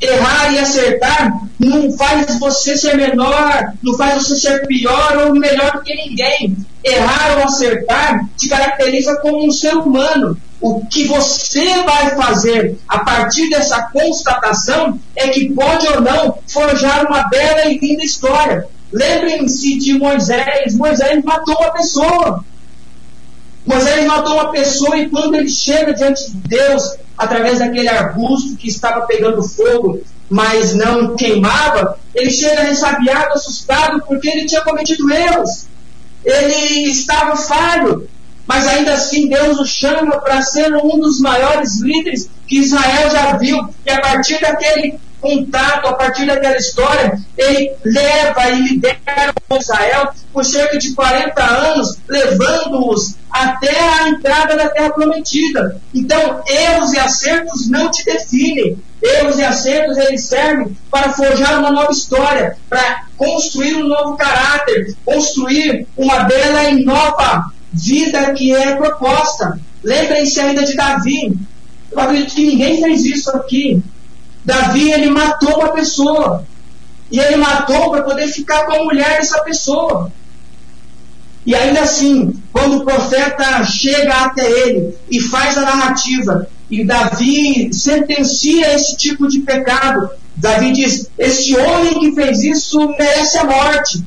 [0.00, 5.72] Errar e acertar não faz você ser menor, não faz você ser pior ou melhor
[5.72, 6.56] do que ninguém.
[6.82, 10.36] Errar ou acertar te caracteriza como um ser humano.
[10.60, 17.06] O que você vai fazer a partir dessa constatação é que pode ou não forjar
[17.06, 18.66] uma bela e linda história.
[18.92, 20.74] Lembrem-se de Moisés.
[20.74, 22.44] Moisés matou uma pessoa.
[23.66, 28.68] Moisés matou uma pessoa e quando ele chega diante de Deus, através daquele arbusto que
[28.68, 35.66] estava pegando fogo, mas não queimava, ele chega ressabiado, assustado, porque ele tinha cometido erros.
[36.24, 38.08] Ele estava falho,
[38.46, 43.36] mas ainda assim Deus o chama para ser um dos maiores líderes que Israel já
[43.36, 43.58] viu.
[43.84, 50.44] E a partir daquele contato, a partir daquela história, ele leva e lidera Israel por
[50.44, 55.80] cerca de 40 anos, levando-os até a entrada da terra prometida.
[55.94, 58.78] Então, erros e acertos não te definem.
[59.02, 64.94] Erros e acertos eles servem para forjar uma nova história, para construir um novo caráter,
[65.04, 69.58] construir uma bela e nova vida que é proposta.
[69.82, 71.36] Lembrem-se ainda de Davi.
[71.90, 73.82] Eu acredito que ninguém fez isso aqui.
[74.44, 76.44] Davi, ele matou uma pessoa.
[77.10, 80.12] E ele matou para poder ficar com a mulher dessa pessoa.
[81.44, 87.72] E ainda assim, quando o profeta chega até ele e faz a narrativa, e Davi
[87.72, 94.04] sentencia esse tipo de pecado, Davi diz: Este homem que fez isso merece a morte.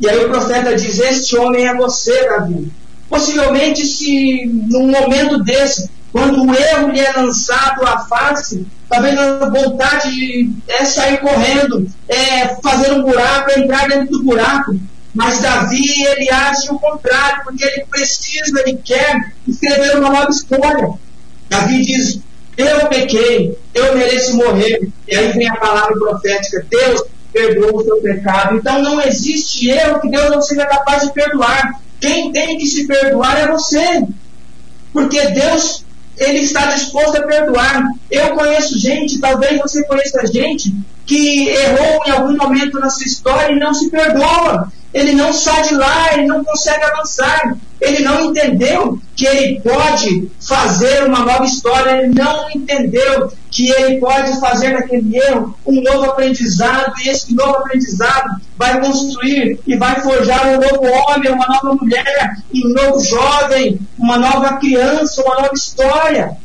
[0.00, 2.72] E aí o profeta diz: Este homem é você, Davi.
[3.08, 9.48] Possivelmente, se num momento desse, quando o erro lhe é lançado à face, talvez a
[9.48, 14.78] vontade é sair correndo, é fazer um buraco, é entrar dentro do buraco.
[15.14, 20.90] Mas Davi, ele age o contrário, porque ele precisa, ele quer escrever uma nova história.
[21.48, 22.20] Davi diz:
[22.56, 24.88] Eu pequei, eu mereço morrer.
[25.08, 27.02] E aí vem a palavra profética: Deus
[27.32, 28.56] perdoou o seu pecado.
[28.56, 31.80] Então não existe erro que Deus não seja capaz de perdoar.
[32.00, 34.02] Quem tem que se perdoar é você.
[34.92, 35.84] Porque Deus,
[36.16, 37.84] Ele está disposto a perdoar.
[38.10, 40.74] Eu conheço gente, talvez você conheça gente,
[41.06, 45.62] que errou em algum momento na sua história e não se perdoa ele não sai
[45.62, 47.56] de lá, ele não consegue avançar.
[47.80, 53.98] Ele não entendeu que ele pode fazer uma nova história, ele não entendeu que ele
[53.98, 60.00] pode fazer daquele erro um novo aprendizado, e esse novo aprendizado vai construir e vai
[60.00, 65.54] forjar um novo homem, uma nova mulher, um novo jovem, uma nova criança, uma nova
[65.54, 66.36] história.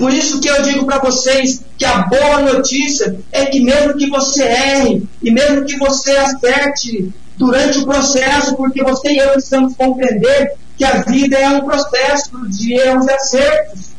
[0.00, 4.08] Por isso que eu digo para vocês que a boa notícia é que mesmo que
[4.08, 9.76] você erre e mesmo que você acerte durante o processo, porque você e eu precisamos
[9.76, 13.90] compreender que a vida é um processo de erros e acertos.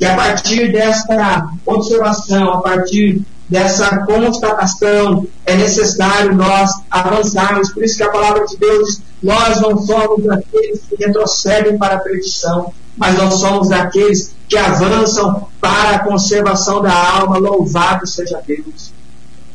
[0.00, 7.72] E a partir desta observação, a partir dessa constatação, é necessário nós avançarmos.
[7.72, 12.00] Por isso que a palavra de Deus nós não somos aqueles que retrocedem para a
[12.00, 17.38] perdição, mas nós somos aqueles que avançam para a conservação da alma.
[17.38, 18.92] Louvado seja Deus.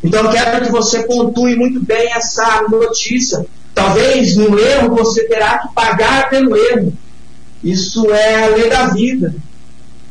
[0.03, 3.45] Então quero que você pontue muito bem essa notícia.
[3.73, 6.93] Talvez no erro você terá que pagar pelo erro.
[7.63, 9.35] Isso é a lei da vida.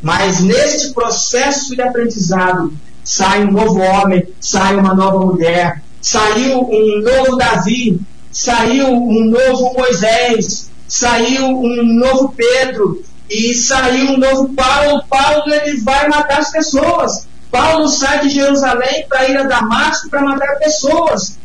[0.01, 2.73] Mas neste processo de aprendizado
[3.05, 8.01] sai um novo homem, sai uma nova mulher, saiu um novo Davi,
[8.31, 15.05] saiu um novo Moisés, saiu um novo Pedro e saiu um novo Paulo.
[15.09, 17.27] Paulo ele vai matar as pessoas.
[17.51, 21.39] Paulo sai de Jerusalém para ir a Damasco para matar pessoas.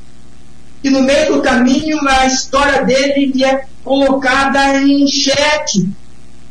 [0.83, 5.89] E no meio do caminho a história dele é colocada em xeque.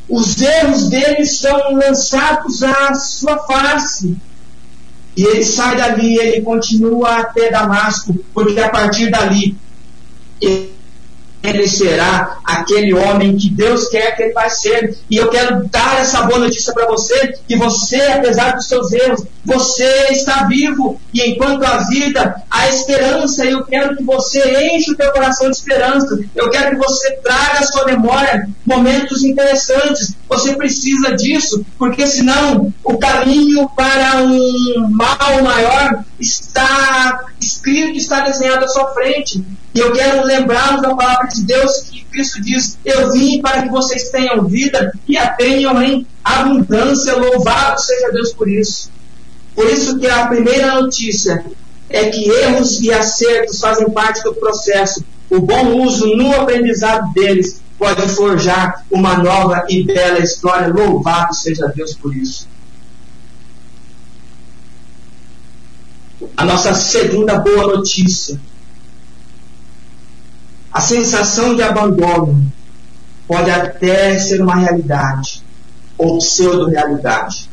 [0.08, 4.16] Os erros dele são lançados à sua face.
[5.16, 9.56] E ele sai dali, ele continua até Damasco, porque a partir dali
[11.44, 14.96] ele será aquele homem que Deus quer que ele vai ser.
[15.10, 19.24] E eu quero dar essa boa notícia para você, que você, apesar dos seus erros,
[19.44, 20.98] você está vivo.
[21.12, 25.56] E enquanto a vida, a esperança, eu quero que você enche o teu coração de
[25.56, 26.18] esperança.
[26.34, 30.16] Eu quero que você traga à sua memória momentos interessantes.
[30.26, 38.64] Você precisa disso, porque senão o caminho para um mal maior está escrito, está desenhado
[38.64, 39.44] à sua frente.
[39.74, 43.68] E eu quero lembrar-nos da palavra de Deus que Cristo diz: Eu vim para que
[43.68, 47.16] vocês tenham vida e a tenham em abundância.
[47.16, 48.88] Louvado seja Deus por isso.
[49.52, 51.44] Por isso que a primeira notícia
[51.90, 55.04] é que erros e acertos fazem parte do processo.
[55.28, 60.68] O bom uso no aprendizado deles pode forjar uma nova e bela história.
[60.68, 62.48] Louvado seja Deus por isso.
[66.36, 68.40] A nossa segunda boa notícia
[70.74, 72.52] a sensação de abandono
[73.28, 75.40] pode até ser uma realidade
[75.96, 77.48] ou pseudo-realidade,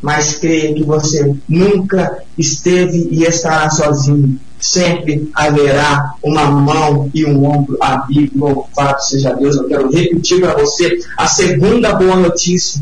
[0.00, 4.40] mas creia que você nunca esteve e estará sozinho.
[4.58, 8.38] Sempre haverá uma mão e um ombro amigo.
[8.38, 9.56] Louvado seja Deus.
[9.56, 12.80] Eu quero repetir para você a segunda boa notícia.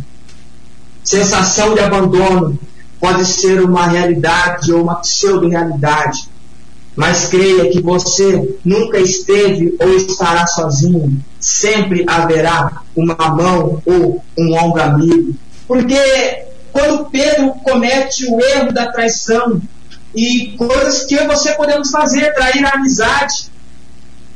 [1.03, 2.57] Sensação de abandono
[3.01, 6.29] pode ser uma realidade ou uma pseudo-realidade,
[6.97, 11.23] mas creia que você nunca esteve ou estará sozinho.
[11.39, 15.35] Sempre haverá uma mão ou um ombro amigo.
[15.67, 19.61] Porque quando Pedro comete o erro da traição
[20.15, 23.51] e coisas que eu e você podemos fazer, trair a amizade,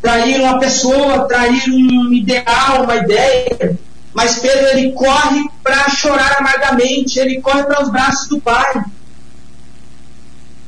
[0.00, 3.78] trair uma pessoa, trair um ideal, uma ideia,
[4.12, 8.84] mas Pedro ele corre para chorar amargamente, ele corre para os braços do Pai.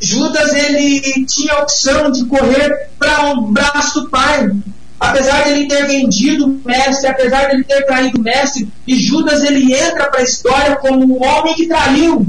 [0.00, 4.50] Judas ele tinha a opção de correr para o braço do pai.
[4.98, 8.96] Apesar de ele ter vendido o mestre, apesar de ele ter traído o mestre, e
[8.96, 12.26] Judas ele entra para a história como um homem que traiu.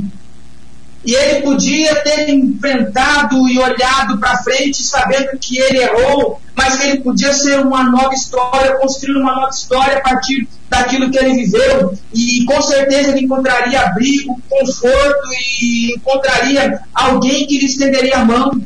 [1.05, 6.87] E ele podia ter enfrentado e olhado para frente, sabendo que ele errou, mas que
[6.87, 11.45] ele podia ser uma nova história, construir uma nova história a partir daquilo que ele
[11.45, 11.93] viveu.
[12.13, 15.29] E com certeza ele encontraria abrigo, conforto
[15.61, 18.61] e encontraria alguém que lhe estenderia a mão.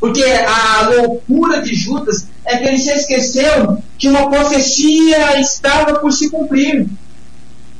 [0.00, 6.12] Porque a loucura de Judas é que ele se esqueceu que uma profecia estava por
[6.12, 6.86] se cumprir.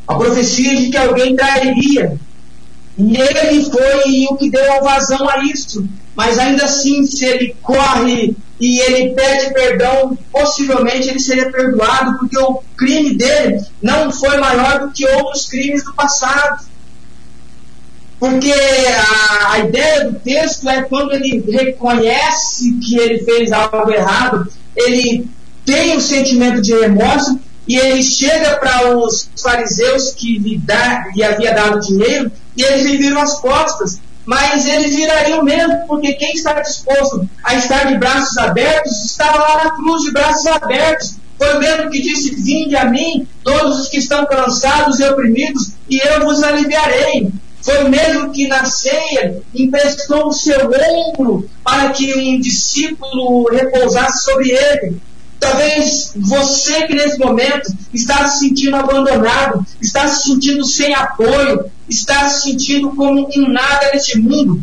[0.07, 2.19] A profecia de que alguém trairia.
[2.99, 5.89] E ele foi o que deu a vazão a isso.
[6.17, 12.37] Mas ainda assim, se ele corre e ele pede perdão, possivelmente ele seria perdoado, porque
[12.37, 16.67] o crime dele não foi maior do que outros crimes do passado.
[18.19, 24.49] Porque a, a ideia do texto é quando ele reconhece que ele fez algo errado,
[24.75, 25.29] ele
[25.65, 27.39] tem o um sentimento de remorso
[27.69, 32.85] e ele chega para os fariseus que lhe, dá, lhe havia dado dinheiro e eles
[32.85, 34.01] lhe viram as costas.
[34.27, 39.65] Mas eles virariam mesmo, porque quem está disposto a estar de braços abertos estava lá
[39.65, 41.17] na cruz de braços abertos.
[41.39, 45.73] Foi o mesmo que disse: Vinde a mim, todos os que estão cansados e oprimidos,
[45.89, 47.33] e eu vos aliviarei.
[47.63, 54.25] Foi o mesmo que na ceia emprestou o seu ombro para que um discípulo repousasse
[54.25, 55.01] sobre ele.
[55.41, 62.29] Talvez você que nesse momento está se sentindo abandonado, está se sentindo sem apoio, está
[62.29, 64.63] se sentindo como um nada neste mundo.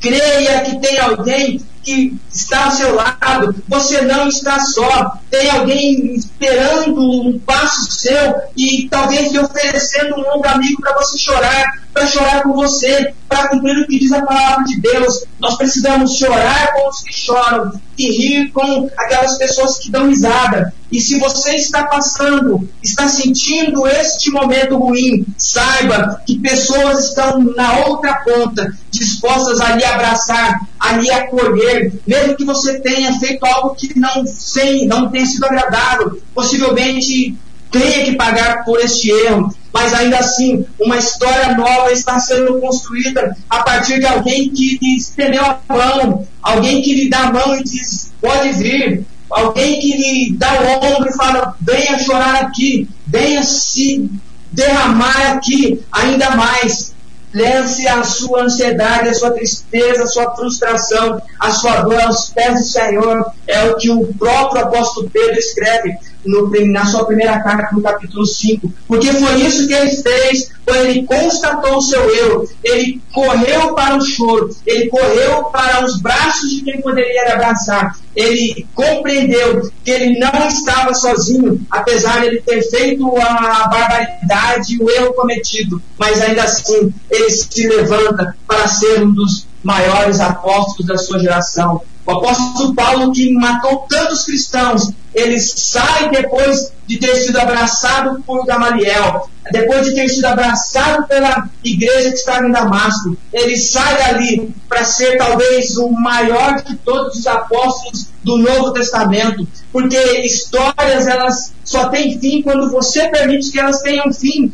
[0.00, 5.18] Creia que tem alguém que está ao seu lado, você não está só.
[5.30, 11.83] Tem alguém esperando um passo seu e talvez oferecendo um ombro amigo para você chorar,
[11.94, 15.24] para chorar com você, para cumprir o que diz a palavra de Deus.
[15.38, 20.74] Nós precisamos chorar com os que choram e rir com aquelas pessoas que dão risada.
[20.90, 27.86] E se você está passando, está sentindo este momento ruim, saiba que pessoas estão na
[27.86, 33.74] outra ponta, dispostas a lhe abraçar, a lhe acolher, mesmo que você tenha feito algo
[33.74, 37.36] que não, sei, não tenha sido agradável, possivelmente
[37.70, 43.36] tenha que pagar por este erro, mas ainda assim, uma história nova está sendo construída
[43.50, 47.56] a partir de alguém que lhe estendeu a mão, alguém que lhe dá a mão
[47.56, 52.88] e diz: pode vir, alguém que lhe dá o ombro e fala: venha chorar aqui,
[53.04, 54.08] venha se
[54.52, 56.94] derramar aqui ainda mais.
[57.34, 62.60] Lance a sua ansiedade, a sua tristeza, a sua frustração, a sua dor aos pés
[62.60, 63.26] do Senhor.
[63.48, 68.26] É o que o próprio apóstolo Pedro escreve no, na sua primeira carta, no capítulo
[68.26, 68.72] 5.
[68.86, 72.48] Porque foi isso que ele fez quando ele constatou o seu erro.
[72.62, 77.96] Ele correu para o choro, ele correu para os braços de quem poderia abraçar.
[78.14, 84.90] Ele compreendeu que ele não estava sozinho, apesar de ele ter feito a barbaridade, o
[84.90, 85.82] erro cometido.
[85.98, 91.80] Mas ainda assim, ele se levanta para ser um dos maiores apóstolos da sua geração.
[92.06, 98.44] O apóstolo Paulo, que matou tantos cristãos, ele sai depois de ter sido abraçado por
[98.44, 103.16] Gamaliel, depois de ter sido abraçado pela igreja que estava em Damasco.
[103.32, 109.46] Ele sai dali para ser talvez o maior de todos os apóstolos do Novo Testamento,
[109.72, 114.52] porque histórias elas só têm fim quando você permite que elas tenham fim.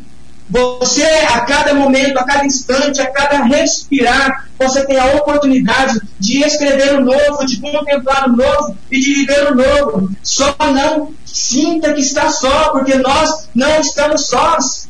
[0.49, 6.43] Você, a cada momento, a cada instante, a cada respirar, você tem a oportunidade de
[6.43, 10.09] escrever o novo, de contemplar o novo e de viver o novo.
[10.21, 14.89] Só não sinta que está só, porque nós não estamos sós.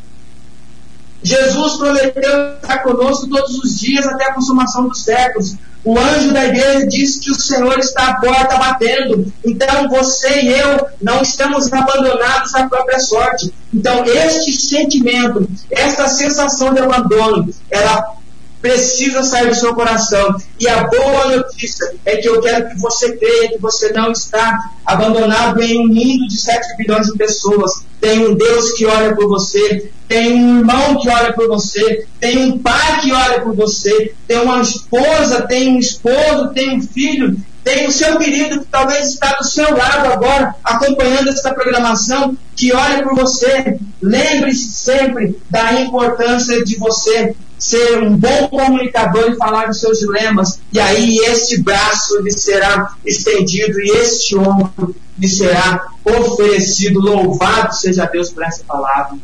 [1.23, 5.55] Jesus prometeu estar conosco todos os dias até a consumação dos séculos.
[5.83, 9.31] O anjo da igreja diz que o Senhor está à porta batendo.
[9.43, 13.51] Então você e eu não estamos abandonados à própria sorte.
[13.73, 18.20] Então este sentimento, esta sensação de abandono, ela
[18.61, 20.35] precisa sair do seu coração.
[20.59, 24.57] E a boa notícia é que eu quero que você creia que você não está
[24.85, 27.83] abandonado em um mundo de 7 bilhões de pessoas.
[27.99, 32.37] Tem um Deus que olha por você, tem um irmão que olha por você, tem
[32.37, 37.37] um pai que olha por você, tem uma esposa, tem um esposo, tem um filho,
[37.63, 42.73] tem o seu querido que talvez está do seu lado agora, acompanhando essa programação, que
[42.73, 43.77] olha por você.
[44.01, 50.59] Lembre-se sempre da importância de você ser um bom comunicador e falar dos seus dilemas.
[50.73, 56.99] E aí este braço lhe será estendido e este ombro lhe será oferecido.
[56.99, 59.15] Louvado seja Deus por essa palavra.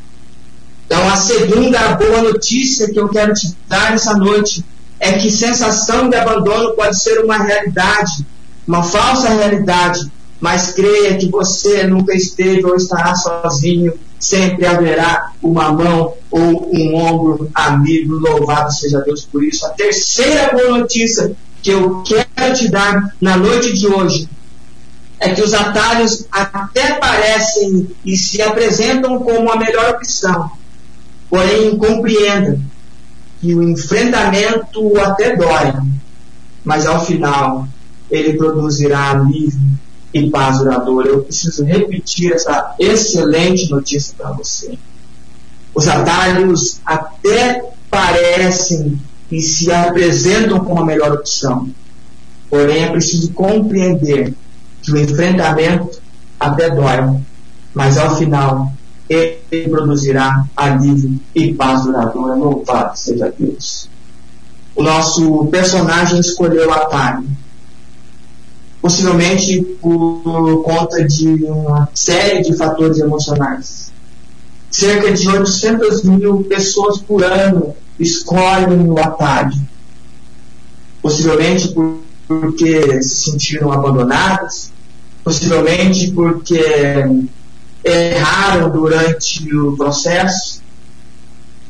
[0.86, 4.64] Então, a segunda boa notícia que eu quero te dar nessa noite
[5.00, 8.24] é que sensação de abandono pode ser uma realidade,
[8.68, 15.72] uma falsa realidade, mas creia que você nunca esteve ou estará sozinho, sempre haverá uma
[15.72, 19.65] mão ou um ombro amigo, louvado seja Deus por isso.
[19.65, 24.30] A terceira boa notícia que eu quero te dar na noite de hoje
[25.20, 30.51] é que os atalhos até parecem e se apresentam como a melhor opção,
[31.30, 32.59] porém compreenda
[33.41, 35.74] que o enfrentamento até dói,
[36.63, 37.68] mas ao final
[38.09, 39.77] ele produzirá alívio
[40.14, 41.10] e paz duradoura.
[41.10, 44.78] Eu preciso repetir essa excelente notícia para você.
[45.74, 48.99] Os atalhos até parecem
[49.32, 51.70] e se apresentam como a melhor opção,
[52.49, 54.34] porém é preciso compreender
[54.82, 56.01] que o enfrentamento
[56.39, 57.20] até dói,
[57.74, 58.72] mas ao final
[59.10, 62.36] ele produzirá alívio e paz duradoura.
[62.36, 63.89] Louvado seja Deus.
[64.76, 67.26] O nosso personagem escolheu atalho,
[68.82, 73.92] possivelmente por conta de uma série de fatores emocionais.
[74.70, 79.58] Cerca de 800 mil pessoas por ano escolhem o atalho,
[81.02, 81.74] possivelmente
[82.28, 84.72] porque se sentiram abandonadas,
[85.24, 86.62] possivelmente porque
[87.84, 90.62] erraram durante o processo.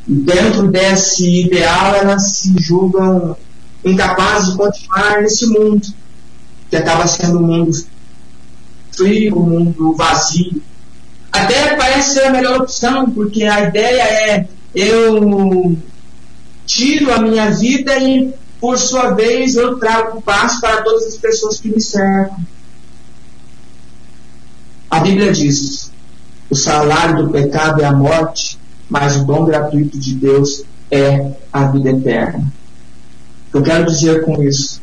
[0.06, 3.36] Dentro desse ideal, elas se julgam
[3.84, 5.88] incapazes de continuar nesse mundo,
[6.70, 7.72] que acaba sendo um mundo
[8.92, 10.62] frio, um mundo vazio.
[11.32, 15.78] Até parece ser a melhor opção, porque a ideia é eu
[16.66, 21.60] tiro a minha vida e, por sua vez, eu trago paz para todas as pessoas
[21.60, 22.38] que me cercam.
[24.90, 25.92] A Bíblia diz:
[26.50, 28.60] o salário do pecado é a morte,
[28.90, 32.52] mas o dom gratuito de Deus é a vida eterna.
[33.54, 34.82] Eu quero dizer com isso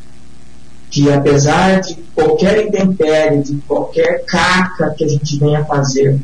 [0.95, 6.17] que apesar de qualquer intempérie, de qualquer caca que a gente venha fazer,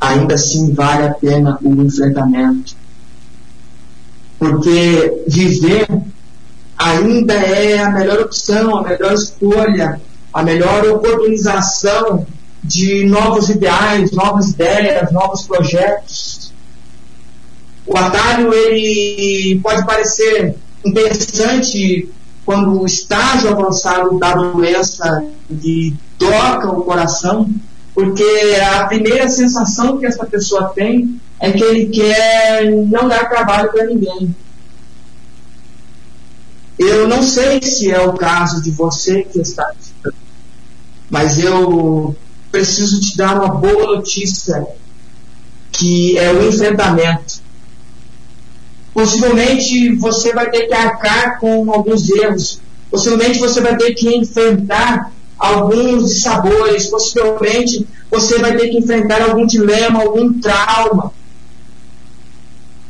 [0.00, 2.76] ainda assim vale a pena o enfrentamento.
[4.38, 5.84] Porque viver
[6.78, 10.00] ainda é a melhor opção, a melhor escolha,
[10.32, 12.24] a melhor oportunização
[12.62, 16.52] de novos ideais, novas ideias, novos projetos.
[17.84, 22.08] O atalho ele pode parecer interessante
[22.50, 27.48] quando o estágio avançado da doença lhe toca o coração,
[27.94, 28.24] porque
[28.74, 33.86] a primeira sensação que essa pessoa tem é que ele quer não dar trabalho para
[33.86, 34.34] ninguém.
[36.76, 39.72] Eu não sei se é o caso de você que está
[41.08, 42.16] mas eu
[42.50, 44.66] preciso te dar uma boa notícia,
[45.70, 47.42] que é o enfrentamento.
[48.92, 52.60] Possivelmente você vai ter que arcar com alguns erros.
[52.90, 56.86] Possivelmente você vai ter que enfrentar alguns sabores.
[56.86, 61.12] Possivelmente você vai ter que enfrentar algum dilema, algum trauma.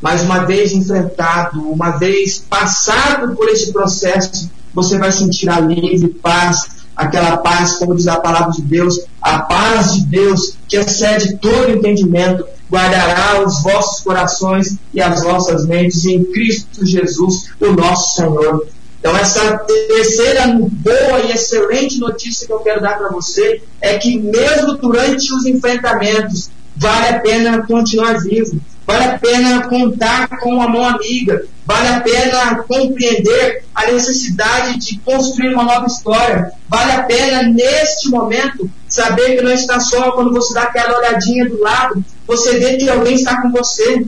[0.00, 6.80] Mas uma vez enfrentado, uma vez passado por esse processo, você vai sentir alívio, paz,
[6.96, 11.70] aquela paz, como diz a palavra de Deus, a paz de Deus que excede todo
[11.70, 18.66] entendimento, guardará os vossos corações e as vossas mentes em Cristo Jesus, o nosso Senhor.
[19.00, 19.58] Então, essa
[19.88, 25.32] terceira boa e excelente notícia que eu quero dar para você é que, mesmo durante
[25.32, 28.60] os enfrentamentos, vale a pena continuar vivo,
[28.90, 34.98] vale a pena contar com uma mão amiga, vale a pena compreender a necessidade de
[34.98, 40.32] construir uma nova história, vale a pena, neste momento, saber que não está só quando
[40.32, 44.04] você dá aquela olhadinha do lado, você vê que alguém está com você.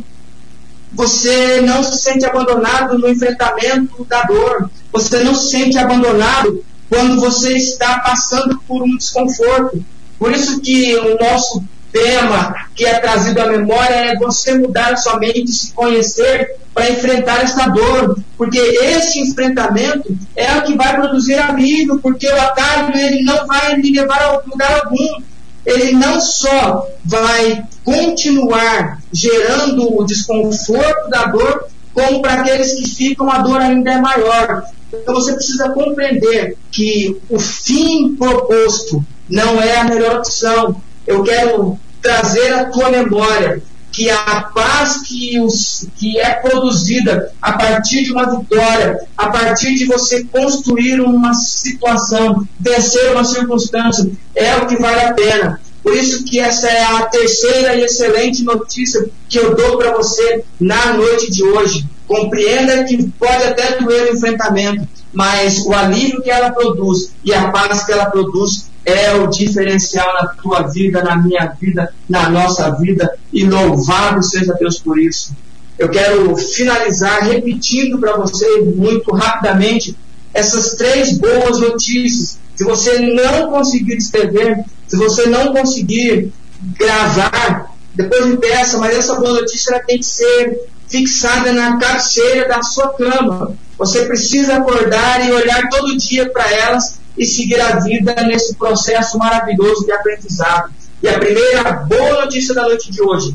[0.95, 4.71] Você não se sente abandonado no enfrentamento da dor.
[4.93, 9.83] Você não se sente abandonado quando você está passando por um desconforto.
[10.19, 15.19] Por isso que o nosso tema que é trazido à memória é você mudar sua
[15.19, 21.35] mente, se conhecer para enfrentar esta dor, porque esse enfrentamento é o que vai produzir
[21.35, 25.23] alívio, porque o atalho ele não vai lhe levar a lugar algum.
[25.65, 33.31] Ele não só vai continuar gerando o desconforto da dor, como para aqueles que ficam
[33.31, 34.65] a dor ainda é maior.
[34.93, 41.79] Então você precisa compreender que o fim proposto não é a melhor opção, eu quero
[42.01, 48.13] trazer à tua memória que a paz que, os, que é produzida a partir de
[48.13, 54.77] uma vitória, a partir de você construir uma situação, vencer uma circunstância, é o que
[54.77, 55.61] vale a pena.
[55.83, 60.43] Por isso que essa é a terceira e excelente notícia que eu dou para você
[60.59, 61.85] na noite de hoje.
[62.13, 67.51] Compreenda que pode até doer o enfrentamento, mas o alívio que ela produz e a
[67.51, 72.71] paz que ela produz é o diferencial na tua vida, na minha vida, na nossa
[72.73, 75.35] vida, e louvado seja Deus por isso.
[75.79, 79.97] Eu quero finalizar repetindo para você muito rapidamente
[80.35, 82.39] essas três boas notícias.
[82.55, 86.31] Se você não conseguir escrever, se você não conseguir
[86.79, 90.61] gravar, depois me peça, mas essa boa notícia tem que ser
[90.93, 93.57] fixada na cabeceira da sua cama.
[93.79, 99.19] Você precisa acordar e olhar todo dia para elas e seguir a vida nesse processo
[99.19, 100.71] maravilhoso de aprendizado.
[101.03, 103.35] E a primeira boa notícia da noite de hoje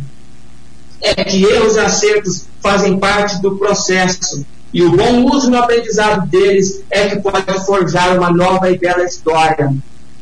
[1.02, 4.46] é que erros e acertos fazem parte do processo.
[4.72, 9.04] E o bom uso no aprendizado deles é que pode forjar uma nova e bela
[9.04, 9.74] história.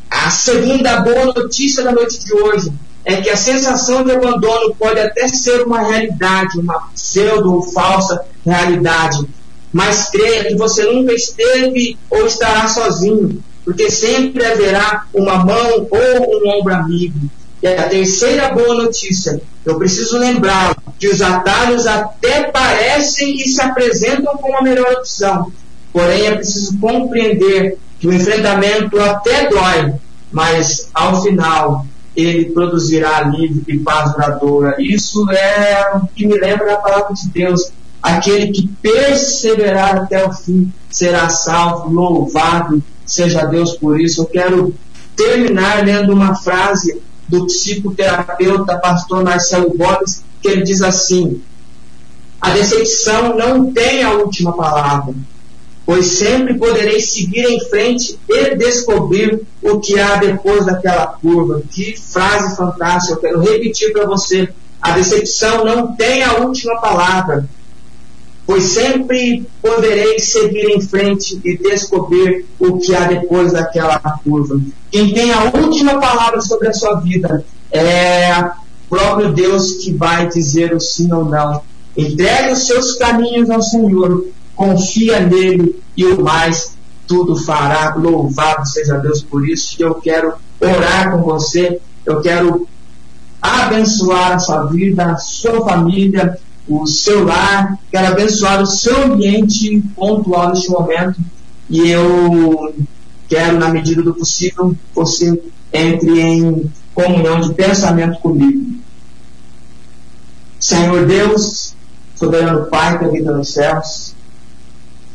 [0.09, 2.71] A segunda boa notícia da noite de hoje
[3.05, 8.25] é que a sensação de abandono pode até ser uma realidade, uma pseudo ou falsa
[8.43, 9.23] realidade,
[9.71, 16.47] mas creia que você nunca esteve ou estará sozinho, porque sempre haverá uma mão ou
[16.47, 17.29] um ombro amigo.
[17.61, 23.61] E a terceira boa notícia, eu preciso lembrar que os atalhos até parecem e se
[23.61, 25.51] apresentam como a melhor opção,
[25.93, 29.93] porém é preciso compreender que o enfrentamento até dói,
[30.31, 31.85] mas ao final
[32.15, 34.75] ele produzirá alívio e paz duradoura.
[34.79, 37.71] Isso é o que me lembra da palavra de Deus
[38.05, 44.21] Aquele que perseverar até o fim será salvo, louvado seja Deus por isso.
[44.21, 44.75] Eu quero
[45.15, 51.41] terminar lendo uma frase do psicoterapeuta pastor Marcelo Gomes, que ele diz assim:
[52.39, 55.15] A decepção não tem a última palavra,
[55.85, 61.61] pois sempre poderei seguir em frente e descobrir o que há depois daquela curva.
[61.69, 63.13] Que frase fantástica!
[63.13, 64.49] Eu quero repetir para você:
[64.81, 67.47] a decepção não tem a última palavra,
[68.47, 74.59] pois sempre poderei seguir em frente e descobrir o que há depois daquela curva.
[74.91, 78.51] Quem tem a última palavra sobre a sua vida é o
[78.89, 81.61] próprio Deus que vai dizer o sim ou não.
[81.95, 84.25] Entregue os seus caminhos ao Senhor,
[84.55, 86.75] confia nele e o mais
[87.07, 87.95] tudo fará.
[87.95, 89.75] Louvado seja Deus por isso.
[89.79, 92.67] Eu quero orar com você, eu quero
[93.41, 99.83] abençoar a sua vida, a sua família, o seu lar, quero abençoar o seu ambiente
[99.95, 101.19] pontual neste momento
[101.69, 102.73] e eu
[103.27, 105.39] quero, na medida do possível, você
[105.71, 108.75] entre em comunhão de pensamento comigo.
[110.59, 111.75] Senhor Deus,
[112.15, 114.14] soberano Pai que habita nos céus,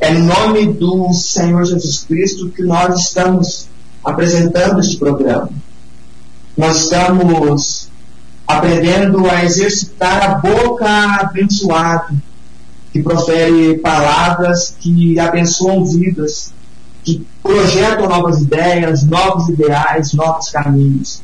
[0.00, 3.68] é no nome do Senhor Jesus Cristo que nós estamos
[4.02, 5.50] apresentando este programa.
[6.56, 7.88] nós estamos
[8.46, 10.88] aprendendo a exercitar a boca
[11.20, 12.14] abençoada,
[12.92, 16.52] que profere palavras que abençoam vidas,
[17.04, 21.22] que projetam novas ideias, novos ideais, novos caminhos.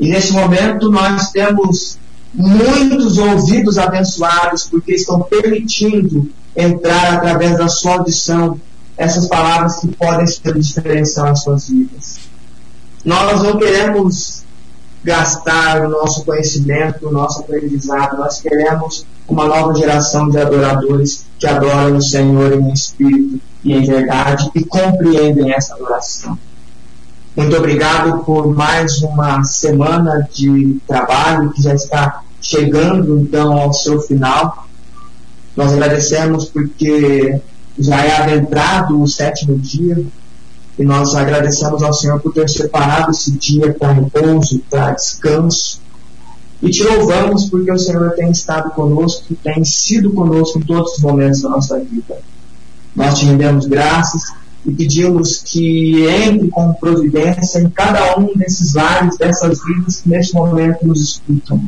[0.00, 1.98] E nesse momento nós temos
[2.32, 8.60] muitos ouvidos abençoados porque estão permitindo entrar através da sua audição
[8.96, 12.18] essas palavras que podem ser diferencial nas suas vidas.
[13.04, 14.44] Nós não queremos
[15.02, 21.46] gastar o nosso conhecimento, o nosso aprendizado, nós queremos uma nova geração de adoradores que
[21.46, 26.38] adoram o Senhor em espírito e em verdade e compreendem essa adoração.
[27.36, 34.00] Muito obrigado por mais uma semana de trabalho que já está chegando então ao seu
[34.00, 34.63] final.
[35.56, 37.40] Nós agradecemos porque
[37.78, 40.04] já é adentrado o sétimo dia
[40.78, 45.80] e nós agradecemos ao Senhor por ter separado esse dia para repouso, para descanso.
[46.62, 51.00] E te louvamos porque o Senhor tem estado conosco, tem sido conosco em todos os
[51.00, 52.18] momentos da nossa vida.
[52.94, 54.22] Nós te rendemos graças
[54.64, 60.34] e pedimos que entre com providência em cada um desses lares, dessas vidas que neste
[60.34, 61.62] momento nos escutam.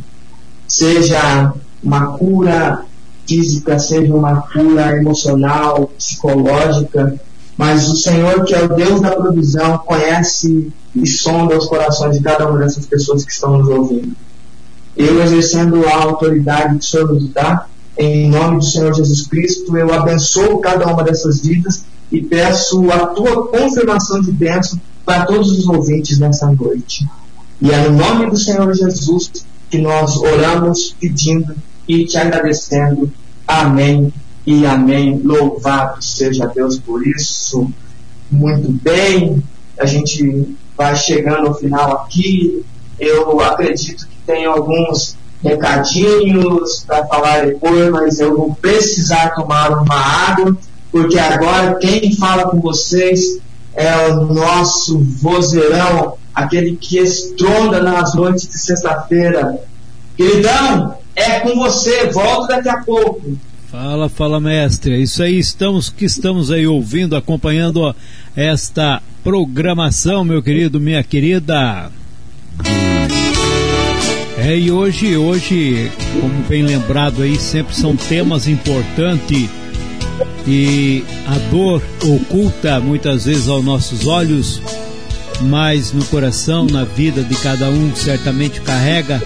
[0.66, 2.84] Seja uma cura
[3.26, 7.20] física, seja uma cura emocional, psicológica,
[7.56, 12.22] mas o Senhor, que é o Deus da provisão, conhece e sonda os corações de
[12.22, 14.14] cada uma dessas pessoas que estão nos ouvindo.
[14.96, 17.66] Eu, exercendo a autoridade que o Senhor nos dá,
[17.98, 23.06] em nome do Senhor Jesus Cristo, eu abençoo cada uma dessas vidas e peço a
[23.06, 27.06] tua confirmação de bênção para todos os ouvintes nessa noite.
[27.60, 29.32] E é no nome do Senhor Jesus
[29.70, 31.54] que nós oramos pedindo
[31.88, 33.10] e te agradecendo.
[33.46, 34.12] Amém
[34.46, 35.20] e amém.
[35.22, 37.70] Louvado seja Deus por isso.
[38.30, 39.42] Muito bem,
[39.78, 42.64] a gente vai chegando ao final aqui.
[42.98, 49.94] Eu acredito que tem alguns recadinhos para falar depois, mas eu vou precisar tomar uma
[49.94, 50.56] água,
[50.90, 53.38] porque agora quem fala com vocês
[53.74, 59.60] é o nosso vozeirão, aquele que estronda nas noites de sexta-feira.
[60.16, 63.36] Queridão, é com você, volto daqui a pouco.
[63.70, 64.94] Fala, fala mestre.
[64.94, 67.94] É isso aí, estamos que estamos aí ouvindo, acompanhando
[68.36, 71.90] esta programação, meu querido, minha querida.
[74.38, 75.90] É, e hoje, hoje,
[76.20, 79.48] como bem lembrado aí, sempre são temas importantes
[80.46, 84.62] e a dor oculta muitas vezes aos nossos olhos,
[85.42, 89.20] mas no coração, na vida de cada um, certamente carrega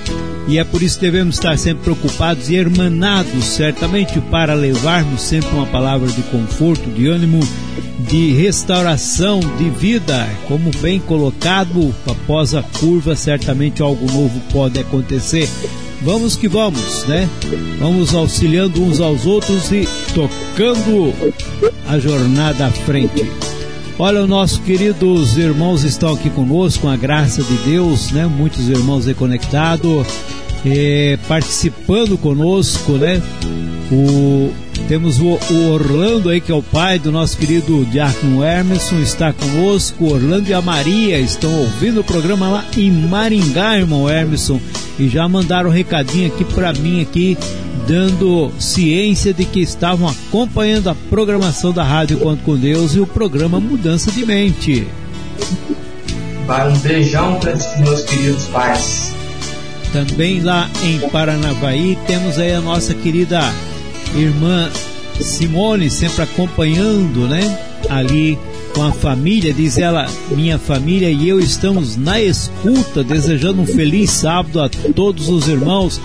[0.49, 5.51] e é por isso que devemos estar sempre preocupados e hermanados, certamente, para levarmos sempre
[5.51, 7.41] uma palavra de conforto, de ânimo,
[8.09, 10.29] de restauração, de vida.
[10.49, 15.49] Como bem colocado, após a curva, certamente algo novo pode acontecer.
[16.03, 17.29] Vamos que vamos, né?
[17.79, 21.13] Vamos auxiliando uns aos outros e tocando
[21.87, 23.60] a jornada à frente.
[24.03, 28.27] Olha, os nossos queridos irmãos estão aqui conosco, com a graça de Deus, né?
[28.27, 30.07] Muitos irmãos aí conectados,
[30.65, 33.21] eh, participando conosco, né?
[33.93, 34.51] O,
[34.89, 39.35] temos o, o, Orlando aí, que é o pai do nosso querido Diácono Emerson, está
[39.35, 40.07] conosco.
[40.07, 44.59] Orlando e a Maria estão ouvindo o programa lá em Maringá, irmão Emerson.
[44.99, 47.37] E já mandaram um recadinho aqui para mim aqui,
[47.91, 53.07] dando ciência de que estavam acompanhando a programação da Rádio Conto com Deus e o
[53.07, 54.87] programa Mudança de Mente.
[56.47, 59.13] Vai um beijão para esses meus queridos pais.
[59.93, 63.41] Também lá em Paranavaí temos aí a nossa querida
[64.15, 64.71] irmã
[65.21, 67.59] Simone, sempre acompanhando, né?
[67.89, 68.39] Ali
[68.73, 74.13] com a família, diz ela, minha família e eu estamos na escuta, desejando um feliz
[74.13, 76.01] sábado a todos os irmãos.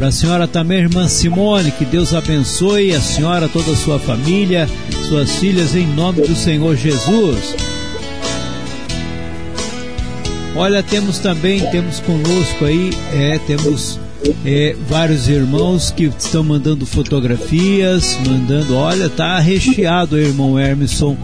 [0.00, 4.66] Para a senhora também, irmã Simone, que Deus abençoe a senhora, toda a sua família,
[5.06, 7.54] suas filhas, em nome do Senhor Jesus.
[10.56, 14.00] Olha, temos também, temos conosco aí, é, temos
[14.46, 21.14] é, vários irmãos que estão mandando fotografias, mandando, olha, tá recheado, irmão Hermeson,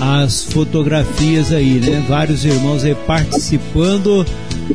[0.00, 2.04] as fotografias aí, né?
[2.08, 4.26] Vários irmãos aí participando,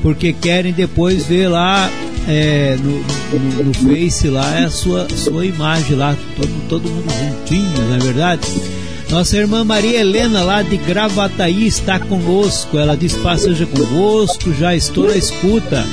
[0.02, 1.92] porque querem depois ver lá
[2.28, 3.00] é, no,
[3.40, 8.00] no, no, Face lá a sua, sua imagem lá, todo, todo mundo juntinho, não é
[8.00, 8.48] verdade?
[9.10, 12.78] Nossa irmã Maria Helena, lá de Gravataí, está conosco.
[12.78, 15.86] Ela diz: Paz seja convosco, já estou na escuta.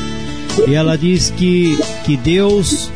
[0.69, 2.91] E ela diz que, que Deus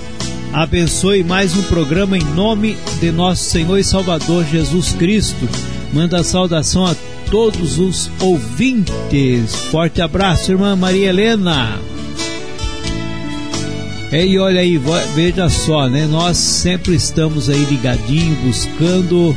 [0.52, 5.48] abençoe mais um programa em nome de nosso Senhor e Salvador Jesus Cristo.
[5.92, 6.94] Manda saudação a
[7.30, 9.56] todos os ouvintes.
[9.70, 11.91] Forte abraço, irmã Maria Helena.
[14.12, 14.78] E olha aí,
[15.14, 16.06] veja só, né?
[16.06, 19.34] Nós sempre estamos aí ligadinho, buscando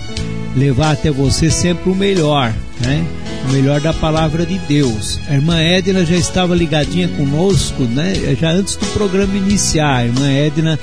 [0.53, 3.05] levar até você sempre o melhor, né?
[3.47, 5.17] O melhor da palavra de Deus.
[5.29, 8.35] A irmã Edna já estava ligadinha conosco, né?
[8.37, 9.95] Já antes do programa iniciar.
[9.95, 10.77] A irmã Edna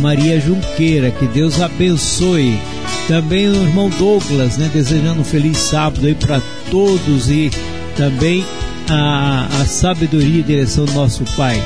[0.00, 2.58] Maria Junqueira, que Deus abençoe.
[3.06, 4.68] Também o irmão Douglas, né?
[4.74, 7.52] Desejando um feliz sábado aí para todos e
[7.96, 8.44] também
[8.90, 11.62] a, a sabedoria e direção do nosso Pai.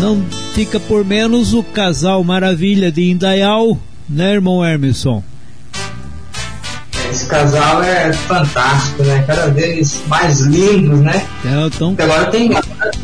[0.00, 0.22] Não
[0.52, 3.78] fica por menos o casal Maravilha de Indaial,
[4.08, 5.22] né, irmão Hermeson?
[7.10, 9.24] Esse casal é fantástico, né?
[9.26, 11.26] Cada vez mais lindos, né?
[11.40, 11.96] Então, então...
[11.98, 12.56] Agora tem que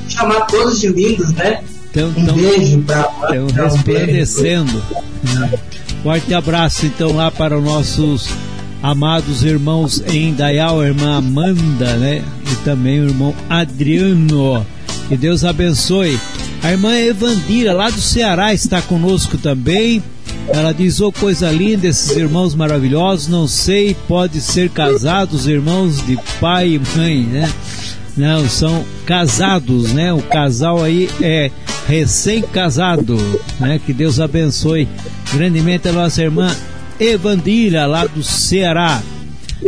[0.08, 1.62] chamar todos de lindos, né?
[1.90, 4.82] Então, um então, beijo para Estão resplandecendo.
[5.24, 8.28] Um Forte abraço então lá para os nossos
[8.82, 12.24] amados irmãos em Dayal, irmã Amanda, né?
[12.50, 14.66] E também o irmão Adriano.
[15.08, 16.18] Que Deus abençoe.
[16.62, 20.02] A irmã Evandira, lá do Ceará, está conosco também.
[20.48, 23.26] Ela diz: Oh, coisa linda, esses irmãos maravilhosos.
[23.26, 27.52] Não sei, pode ser casados, irmãos de pai e mãe, né?
[28.16, 30.12] Não, são casados, né?
[30.12, 31.50] O casal aí é
[31.88, 33.16] recém-casado,
[33.58, 33.80] né?
[33.84, 34.86] Que Deus abençoe
[35.32, 36.54] grandemente a nossa irmã
[37.00, 39.02] Evandira, lá do Ceará.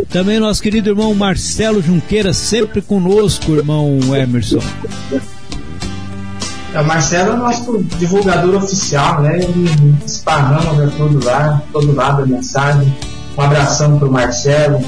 [0.09, 4.61] Também nosso querido irmão Marcelo Junqueira, sempre conosco, irmão Emerson.
[6.75, 9.37] O Marcelo é nosso divulgador oficial, né?
[9.37, 12.93] Ele esparrama todo lado, todo lado a mensagem.
[13.37, 14.83] Um abração para o Marcelo,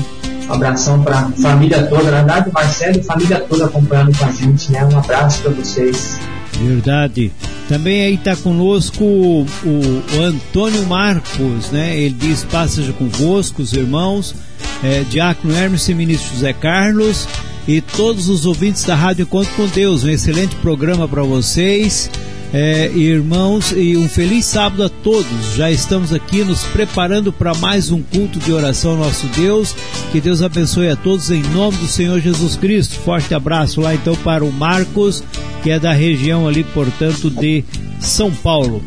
[0.49, 2.11] um abração para a família toda.
[2.11, 4.83] Na verdade, o Marcelo e família toda acompanhando com a gente, né?
[4.85, 6.19] Um abraço para vocês.
[6.59, 7.31] Verdade.
[7.69, 11.97] Também aí está conosco o, o, Antônio Marcos, né?
[11.97, 14.35] Ele diz: Paz convosco, os irmãos,
[14.83, 17.27] é, Diácono Hermes e Ministro José Carlos
[17.68, 20.03] e todos os ouvintes da Rádio Encontro com Deus.
[20.03, 22.09] Um excelente programa para vocês.
[22.53, 25.53] É, irmãos, e um feliz sábado a todos.
[25.55, 29.76] Já estamos aqui nos preparando para mais um culto de oração ao nosso Deus.
[30.13, 32.95] Que Deus abençoe a todos em nome do Senhor Jesus Cristo.
[33.01, 35.22] Forte abraço lá então para o Marcos,
[35.61, 37.65] que é da região ali, portanto, de
[37.99, 38.82] São Paulo.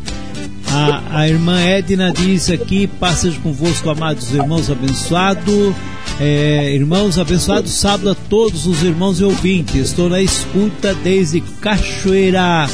[0.71, 5.75] A, a irmã Edna diz aqui: Passagem convosco, amados irmãos, abençoado.
[6.23, 9.89] É, irmãos, abençoado sábado a todos os irmãos e ouvintes.
[9.89, 12.69] Estou na escuta desde Cachoeira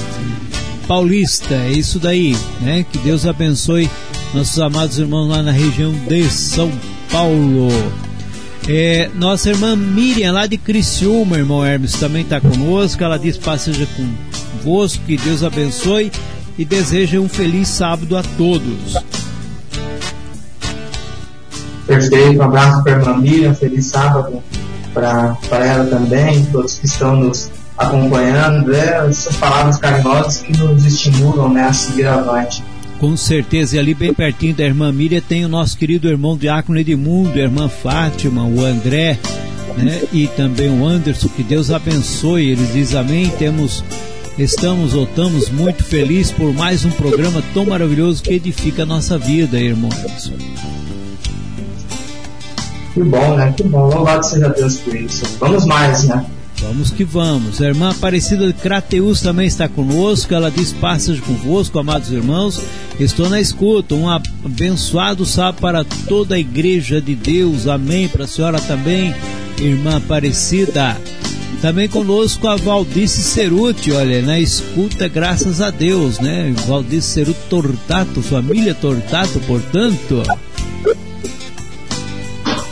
[0.86, 1.56] Paulista.
[1.56, 2.86] É isso daí, né?
[2.91, 3.89] Que Deus abençoe
[4.34, 6.70] nossos amados irmãos lá na região de São
[7.10, 7.70] Paulo.
[8.68, 13.02] É, nossa irmã Miriam, lá de Criciúma, irmão Hermes, também está conosco.
[13.02, 16.12] Ela diz: Paz seja convosco, que Deus abençoe
[16.58, 18.98] e deseja um feliz sábado a todos.
[21.88, 24.43] Perfeito, um abraço para a irmã Miriam, feliz sábado
[24.93, 31.53] para ela também, todos que estão nos acompanhando, né, essas palavras carinhosas que nos estimulam
[31.53, 32.63] né, a seguir avante.
[32.99, 36.79] Com certeza, e ali bem pertinho da irmã Miriam tem o nosso querido irmão Diácono
[36.79, 39.19] Edmundo, a irmã Fátima, o André,
[39.77, 43.83] né, e também o Anderson, que Deus abençoe, eles dizem amém, temos
[44.38, 49.17] Estamos ou estamos muito felizes por mais um programa tão maravilhoso que edifica a nossa
[49.17, 50.31] vida, irmãos.
[52.98, 53.54] Que bom, né?
[53.56, 53.93] Que bom.
[53.93, 55.24] Louvado seja Deus por isso.
[55.39, 56.26] Vamos mais, né?
[56.64, 57.61] Vamos que vamos.
[57.61, 60.34] A irmã Aparecida de Crateus também está conosco.
[60.34, 62.60] Ela diz: Passas convosco, amados irmãos.
[62.99, 63.94] Estou na escuta.
[63.94, 67.68] Um abençoado sábado para toda a igreja de Deus.
[67.68, 68.07] Amém.
[68.07, 69.14] Para a senhora também,
[69.60, 70.98] irmã Aparecida.
[71.61, 76.53] Também conosco a Valdice Ceruti, olha, na escuta, graças a Deus, né?
[76.68, 80.24] Valdice Ceruti Tortato, família Tortato, portanto.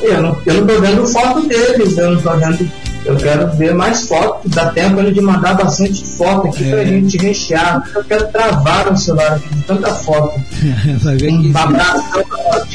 [0.05, 0.35] Eu não,
[0.67, 2.84] tô vendo foto deles, eu não tô vendo.
[3.05, 4.51] Eu quero ver mais fotos.
[4.51, 6.71] Dá tempo de mandar bastante foto aqui é.
[6.71, 7.87] pra gente rechear.
[7.95, 10.39] Eu quero travar o celular aqui de tanta foto.
[11.53, 12.03] um abraço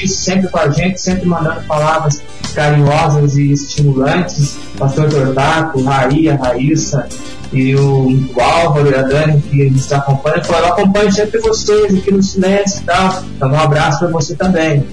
[0.07, 2.23] sempre com a gente, sempre mandando palavras
[2.55, 4.57] carinhosas e estimulantes.
[4.79, 7.09] Pastor Tortaco, Raí, a Raíssa
[7.53, 10.45] e o, o Álvaro e a Dani que nos acompanham.
[10.45, 13.25] Falaram, eu acompanho sempre vocês aqui no silêncio e tal.
[13.37, 14.85] Então um abraço para você também.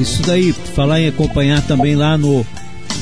[0.00, 2.44] Isso daí, falar em acompanhar também lá no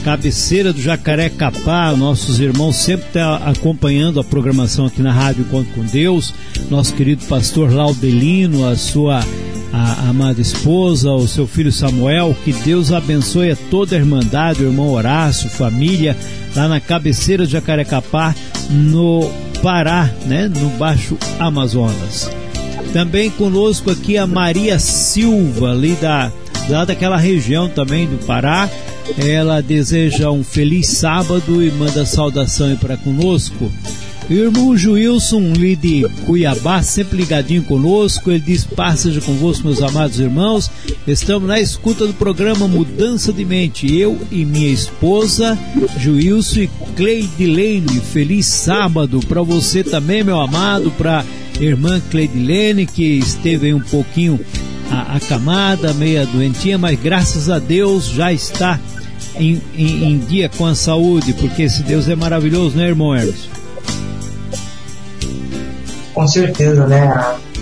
[0.04, 5.72] cabeceira do Jacaré Capá, nossos irmãos sempre tá acompanhando a programação aqui na Rádio Encontro
[5.72, 6.34] com Deus,
[6.70, 9.24] nosso querido pastor Laudelino, a sua
[9.72, 14.62] a, a amada esposa, o seu filho Samuel, que Deus abençoe a toda a Irmandade,
[14.62, 16.14] o irmão Horácio, família,
[16.54, 18.34] lá na cabeceira do Jacarecapá,
[18.68, 19.30] no
[19.62, 22.30] Pará, né, no Baixo Amazonas.
[22.92, 26.30] Também conosco aqui a Maria Silva, ali da,
[26.68, 28.68] lá daquela região também do Pará,
[29.18, 33.70] Ela deseja um feliz sábado e manda saudação para conosco.
[34.30, 40.70] Irmão Juilson, de Cuiabá, sempre ligadinho conosco, ele diz: Paz convosco, meus amados irmãos.
[41.06, 43.94] Estamos na escuta do programa Mudança de Mente.
[43.94, 45.58] Eu e minha esposa,
[45.98, 48.00] Juilson e Cleidilene.
[48.00, 51.22] Feliz sábado para você também, meu amado, para
[51.60, 54.40] irmã Cleidilene, que esteve aí um pouquinho
[55.02, 58.78] acamada, meia doentinha, mas graças a Deus já está
[59.36, 63.48] em, em, em, dia com a saúde, porque esse Deus é maravilhoso, né, irmão Hermes?
[66.14, 67.12] com certeza, né?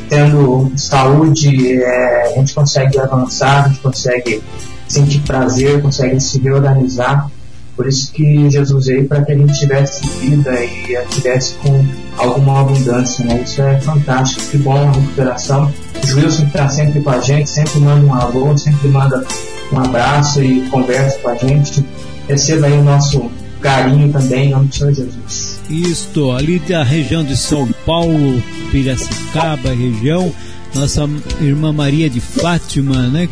[0.08, 4.42] Tendo saúde, é, a gente consegue avançar, a gente consegue
[4.86, 7.30] sentir prazer, consegue se reorganizar.
[7.74, 11.84] Por isso que Jesus veio para que a gente tivesse vida e tivesse com
[12.18, 13.40] alguma abundância, né?
[13.42, 15.72] Isso é fantástico, que bom a recuperação.
[16.10, 19.24] O Wilson está sempre com a gente, sempre manda um alô, sempre manda
[19.72, 21.84] um abraço e conversa com a gente.
[22.28, 23.30] Receba aí o nosso
[23.60, 25.60] carinho também, em nome do Senhor Jesus.
[25.70, 30.32] Isto, ali da região de São Paulo, Piracicaba, região,
[30.74, 31.08] nossa
[31.40, 33.28] irmã Maria de Fátima, né?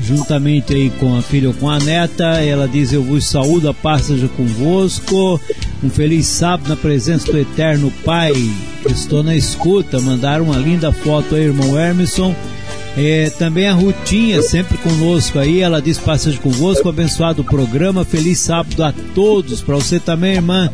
[0.00, 3.74] Juntamente aí com a filha ou com a neta, ela diz: Eu vos saúdo, a
[3.74, 5.40] paz seja convosco.
[5.82, 8.32] Um feliz sábado na presença do Eterno Pai.
[8.88, 10.00] Estou na escuta.
[10.00, 12.34] Mandaram uma linda foto aí, irmão Hermeson
[12.96, 18.38] é, também a Rutinha, sempre conosco aí, ela diz passagem convosco, abençoado o programa, feliz
[18.38, 20.70] sábado a todos, para você também, irmã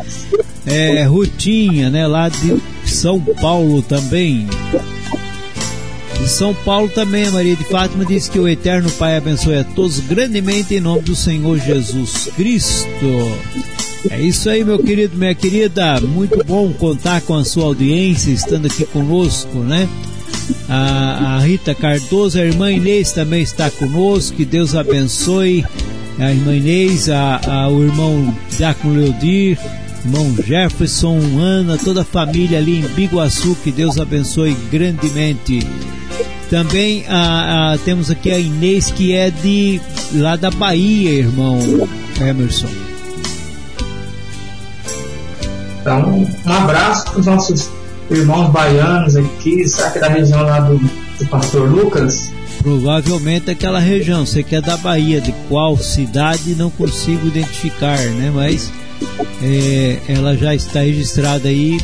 [0.65, 4.47] é, Rutinha, né, lá de São Paulo também.
[6.21, 9.65] De São Paulo também, a Maria de Fátima diz que o Eterno Pai abençoe a
[9.65, 12.87] todos grandemente em nome do Senhor Jesus Cristo.
[14.11, 16.01] É isso aí, meu querido, minha querida.
[16.01, 19.89] Muito bom contar com a sua audiência, estando aqui conosco, né?
[20.69, 25.65] A, a Rita Cardoso, a irmã Inês também está conosco, que Deus abençoe.
[26.19, 29.59] A irmã Inês, a, a, o irmão Diácono Leodir,
[30.05, 35.61] irmão Jefferson, Ana, toda a família ali em Biguaçu, que Deus abençoe grandemente.
[36.51, 39.81] Também a, a, temos aqui a Inês, que é de
[40.15, 41.59] lá da Bahia, irmão
[42.21, 42.92] Emerson.
[45.83, 47.69] Então, um abraço para os nossos
[48.09, 52.33] irmãos baianos aqui, será é da região lá do, do pastor Lucas?
[52.59, 58.31] Provavelmente aquela região, você que é da Bahia, de qual cidade não consigo identificar, né?
[58.33, 58.73] Mas
[59.43, 61.81] é, ela já está registrada aí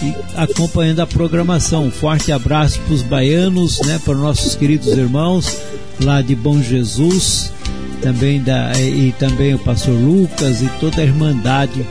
[0.00, 1.86] e acompanhando a programação.
[1.86, 4.00] Um forte abraço para os baianos, né?
[4.04, 5.56] Para os nossos queridos irmãos
[6.00, 7.52] lá de Bom Jesus,
[8.00, 11.84] também da e também o pastor Lucas e toda a irmandade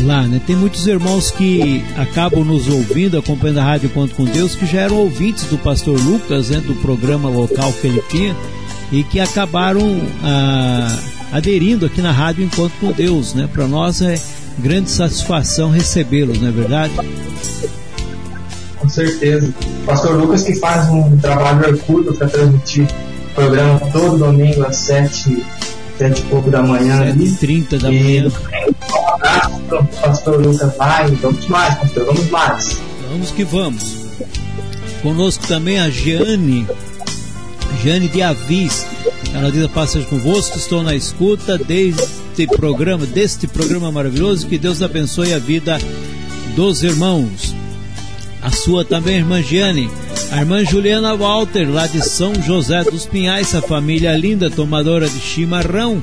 [0.00, 0.40] lá, né?
[0.46, 4.80] Tem muitos irmãos que acabam nos ouvindo, acompanhando a Rádio Conto com Deus, que já
[4.80, 8.34] eram ouvintes do pastor Lucas, né, do programa local que ele tinha,
[8.90, 10.98] e que acabaram ah,
[11.32, 13.48] aderindo aqui na Rádio Encontro com Deus, né?
[13.52, 14.14] Para nós é
[14.58, 16.92] grande satisfação recebê-los, não é verdade?
[18.78, 19.52] Com certeza.
[19.86, 25.42] Pastor Lucas que faz um trabalho hercúleo para transmitir o programa todo domingo às sete,
[25.96, 26.98] sete e pouco da manhã.
[26.98, 28.30] Sete e trinta da manhã.
[29.80, 32.80] O pastor Lucas vai, vamos mais, pastor, vamos mais.
[33.10, 33.96] Vamos que vamos.
[35.02, 36.66] Conosco também a Jeane,
[37.82, 38.86] Jeane de Avis.
[39.34, 44.82] Ela diz a passagem convosco, estou na escuta deste programa, deste programa maravilhoso, que Deus
[44.82, 45.78] abençoe a vida
[46.54, 47.54] dos irmãos.
[48.42, 49.90] A sua também, irmã Giane,
[50.30, 55.20] a irmã Juliana Walter, lá de São José dos Pinhais, a família linda, tomadora de
[55.20, 56.02] chimarrão,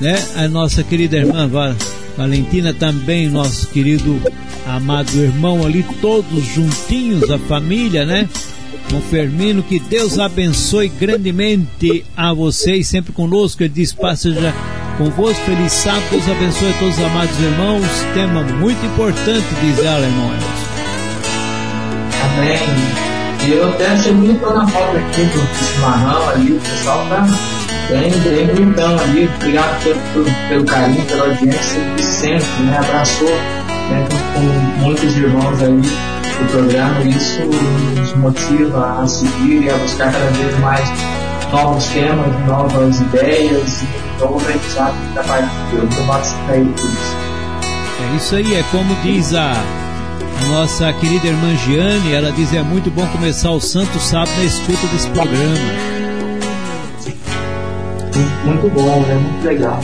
[0.00, 0.22] né?
[0.36, 1.48] A nossa querida irmã
[2.18, 4.20] Valentina também, nosso querido
[4.66, 8.28] amado irmão ali, todos juntinhos, a família, né?
[8.90, 13.62] Com Fermino, que Deus abençoe grandemente a vocês, sempre conosco.
[13.62, 14.52] Ele diz: Passa já
[14.98, 17.86] convosco, feliz sábado, Deus abençoe a todos os amados irmãos.
[18.12, 20.30] Tema muito importante, diz ela, irmão
[22.24, 23.08] Amém.
[23.48, 27.57] Eu até achei bonito na foto aqui do chimarrão ali, o pessoal tá
[27.88, 29.30] bem, bem bonitão ali.
[29.36, 32.78] Obrigado pelo, pelo, carinho, pela audiência de sempre, né?
[32.78, 35.80] Abraçou né, com muitos irmãos aí
[36.38, 37.42] do programa isso
[37.96, 40.88] nos motiva a seguir e a buscar cada vez mais
[41.50, 45.98] novos temas, novas ideias e novo aprendizado da parte de Deus.
[45.98, 47.16] Eu gosto aí por isso.
[48.00, 52.62] É isso aí, é como diz a, a nossa querida irmã Giane, ela diz é
[52.62, 56.07] muito bom começar o Santo Sábado na escuta desse programa.
[58.44, 59.14] Muito bom, né?
[59.14, 59.80] Muito legal.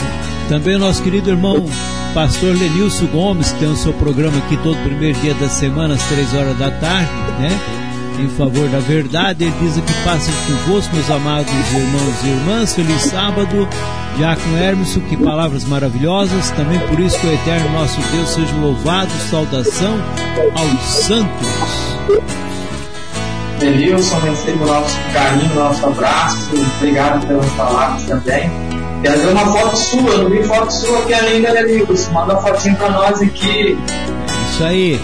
[0.49, 1.65] Também nosso querido irmão
[2.13, 6.03] pastor Lenilson Gomes, que tem o seu programa aqui todo primeiro dia da semana, às
[6.05, 7.51] três horas da tarde, né?
[8.19, 9.45] em favor da verdade.
[9.45, 12.75] Ele diz aqui: passem convosco, meus amados irmãos e irmãs.
[12.75, 13.69] Feliz sábado.
[14.17, 16.51] Diácono Hermes, que palavras maravilhosas.
[16.53, 19.11] Também por isso que o eterno nosso Deus seja louvado.
[19.31, 19.99] Saudação
[20.55, 22.44] aos santos.
[23.59, 26.51] Denilson, recebo o nosso carinho, nosso abraço.
[26.79, 28.51] Obrigado pelas palavras também.
[29.03, 32.13] Quero ver uma foto sua, não vi foto sua aqui ainda, Denilson.
[32.13, 33.79] Manda uma fotinha pra nós aqui.
[34.51, 35.01] Isso aí.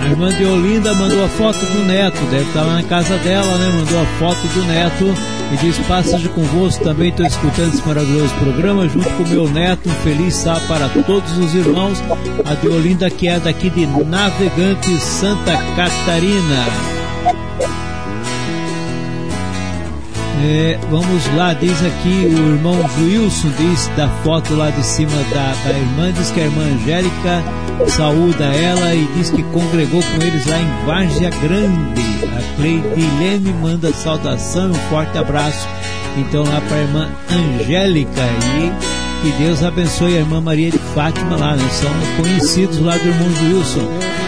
[0.00, 3.58] A irmã de Olinda mandou a foto do neto, deve estar lá na casa dela,
[3.58, 3.68] né?
[3.68, 5.14] Mandou a foto do neto
[5.52, 9.90] e diz: Passeja convosco, também estou escutando esse maravilhoso programa junto com meu neto.
[9.90, 12.02] Um feliz sábado para todos os irmãos.
[12.46, 16.64] A de Olinda, que é daqui de Navegante, Santa Catarina.
[20.42, 25.52] É, vamos lá, diz aqui o irmão Wilson, diz da foto lá de cima da,
[25.64, 27.44] da irmã, diz que a irmã Angélica
[27.88, 32.00] saúda ela e diz que congregou com eles lá em Várzea Grande.
[32.24, 35.68] A Cleidilene manda saudação um forte abraço.
[36.16, 38.22] Então lá para a irmã Angélica
[38.56, 41.68] e que Deus abençoe a irmã Maria de Fátima lá, né?
[41.70, 44.19] São conhecidos lá do irmão Wilson.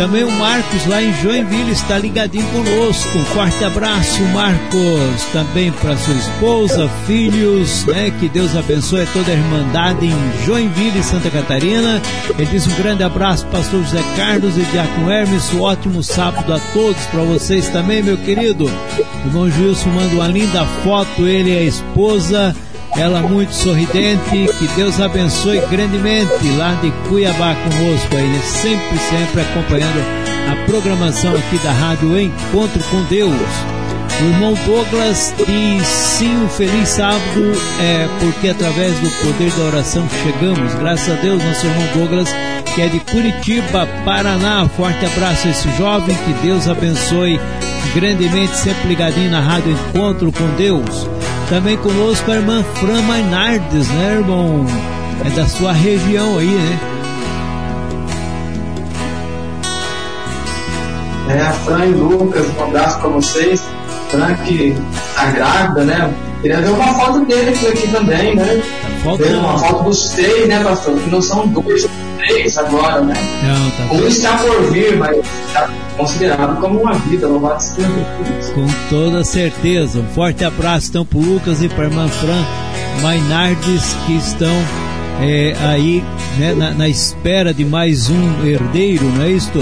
[0.00, 3.18] Também o Marcos lá em Joinville está ligadinho conosco.
[3.18, 5.24] Um forte abraço, Marcos.
[5.30, 8.10] Também para sua esposa, filhos, né?
[8.18, 12.00] Que Deus abençoe toda a irmandade em Joinville, Santa Catarina.
[12.30, 15.52] Ele diz um grande abraço, pastor José Carlos e Diácono Hermes.
[15.52, 18.72] Um ótimo sábado a todos, para vocês também, meu querido.
[19.26, 22.56] Irmão Gilson manda uma linda foto, ele e a esposa
[22.96, 28.40] ela muito sorridente, que Deus abençoe grandemente lá de Cuiabá conosco aí, né?
[28.42, 30.04] sempre, sempre acompanhando
[30.50, 33.80] a programação aqui da Rádio Encontro com Deus.
[34.20, 40.06] O irmão Douglas diz sim, um feliz sábado, é, porque através do poder da oração
[40.22, 40.74] chegamos.
[40.74, 42.28] Graças a Deus, nosso irmão Douglas,
[42.74, 44.68] que é de Curitiba, Paraná.
[44.76, 47.40] Forte abraço a esse jovem, que Deus abençoe
[47.94, 51.08] grandemente, sempre ligadinho na Rádio Encontro com Deus.
[51.50, 54.64] Também conosco a irmã Fran Mainardes, né, irmão?
[55.26, 56.78] É da sua região aí, né?
[61.28, 63.64] É, a Fran e Lucas, um abraço para vocês.
[64.10, 64.76] Fran que
[65.16, 66.14] tá grávida, né?
[66.40, 68.62] Queria ver uma foto dele aqui também, né?
[69.18, 71.00] Ver uma foto dos três, né, pastor?
[71.00, 71.84] Que não são dois,
[72.30, 73.14] três agora, né?
[73.42, 78.50] Não, tá um está por vir, mas está considerado como uma vida, louvado seja Deus.
[78.50, 79.98] Com toda certeza.
[79.98, 82.44] Um forte abraço então para o Lucas e para a irmã Fran
[83.02, 84.54] Mainardes que estão
[85.20, 86.02] é, aí
[86.38, 89.58] né, na, na, espera de mais um herdeiro, não é isto?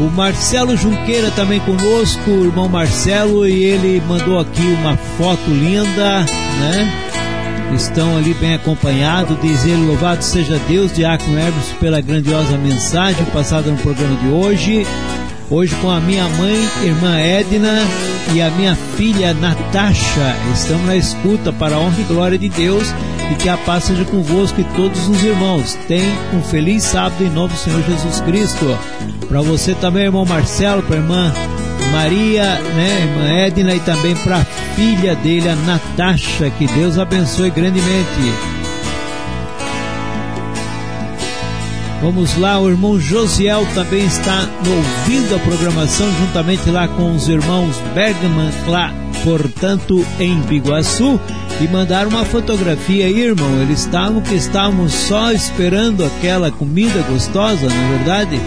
[0.00, 6.20] O Marcelo Junqueira também conosco, o irmão Marcelo, e ele mandou aqui uma foto linda,
[6.20, 7.03] né?
[7.72, 13.70] Estão ali bem acompanhados, diz ele, louvado seja Deus, Diácono Hermes, pela grandiosa mensagem passada
[13.70, 14.86] no programa de hoje.
[15.50, 17.78] Hoje com a minha mãe, irmã Edna,
[18.32, 20.36] e a minha filha Natasha.
[20.52, 22.92] Estamos na escuta para a honra e glória de Deus
[23.30, 25.76] e que a paz seja convosco e todos os irmãos.
[25.86, 28.78] Tem um feliz sábado em nome do Senhor Jesus Cristo.
[29.28, 31.32] Para você também, irmão Marcelo, para a irmã
[31.94, 34.44] Maria, né, irmã Edna e também para a
[34.74, 36.50] filha dele, a Natasha.
[36.50, 38.32] Que Deus abençoe grandemente.
[42.02, 47.76] Vamos lá, o irmão Josiel também está ouvindo a programação juntamente lá com os irmãos
[47.94, 48.92] Bergman lá,
[49.22, 51.18] portanto, em Biguaçu
[51.60, 53.62] e mandaram uma fotografia aí, irmão.
[53.62, 58.40] Eles estavam que estávamos só esperando aquela comida gostosa, não é verdade?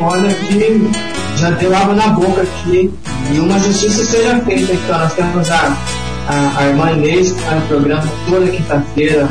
[0.00, 2.92] Olha aqui, já deu água na boca aqui.
[3.32, 5.76] E uma justiça seja feita aqui, Nós temos a,
[6.28, 9.28] a, a irmã Inês que está no programa toda quinta-feira,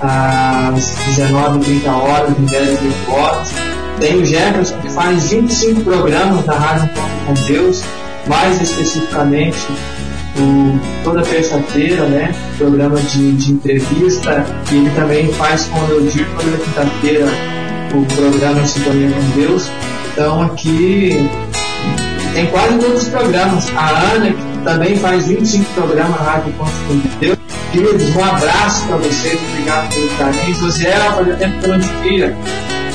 [0.00, 3.52] às 19h30 horas, em 10 horas.
[4.00, 6.90] Tem o Jefferson que faz 25 programas na Rádio
[7.26, 7.82] com Deus,
[8.26, 9.66] mais especificamente
[10.38, 12.32] o, toda terça-feira, né?
[12.58, 14.46] Programa de, de, entrevista.
[14.70, 17.26] E ele também faz com o Edir toda quinta-feira
[17.94, 19.70] o programa Sintonia com Deus.
[20.18, 21.30] Então aqui
[22.34, 23.72] tem quase todos os programas.
[23.76, 26.64] A Ana, que também faz 25 programas na Rádio com
[27.20, 27.38] Deus.
[27.70, 30.54] Queridos, um abraço para vocês, obrigado pelo carinho.
[30.56, 32.36] José, fazia tempo que eu não te via.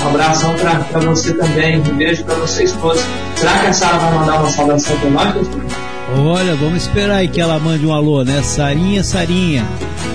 [0.03, 3.01] Um abração para você também, um beijo para vocês todos.
[3.37, 5.47] Será que a Sara vai mandar uma saudação para nós?
[6.15, 8.41] Olha, vamos esperar aí que ela mande um alô, né?
[8.43, 9.65] Sarinha, Sarinha.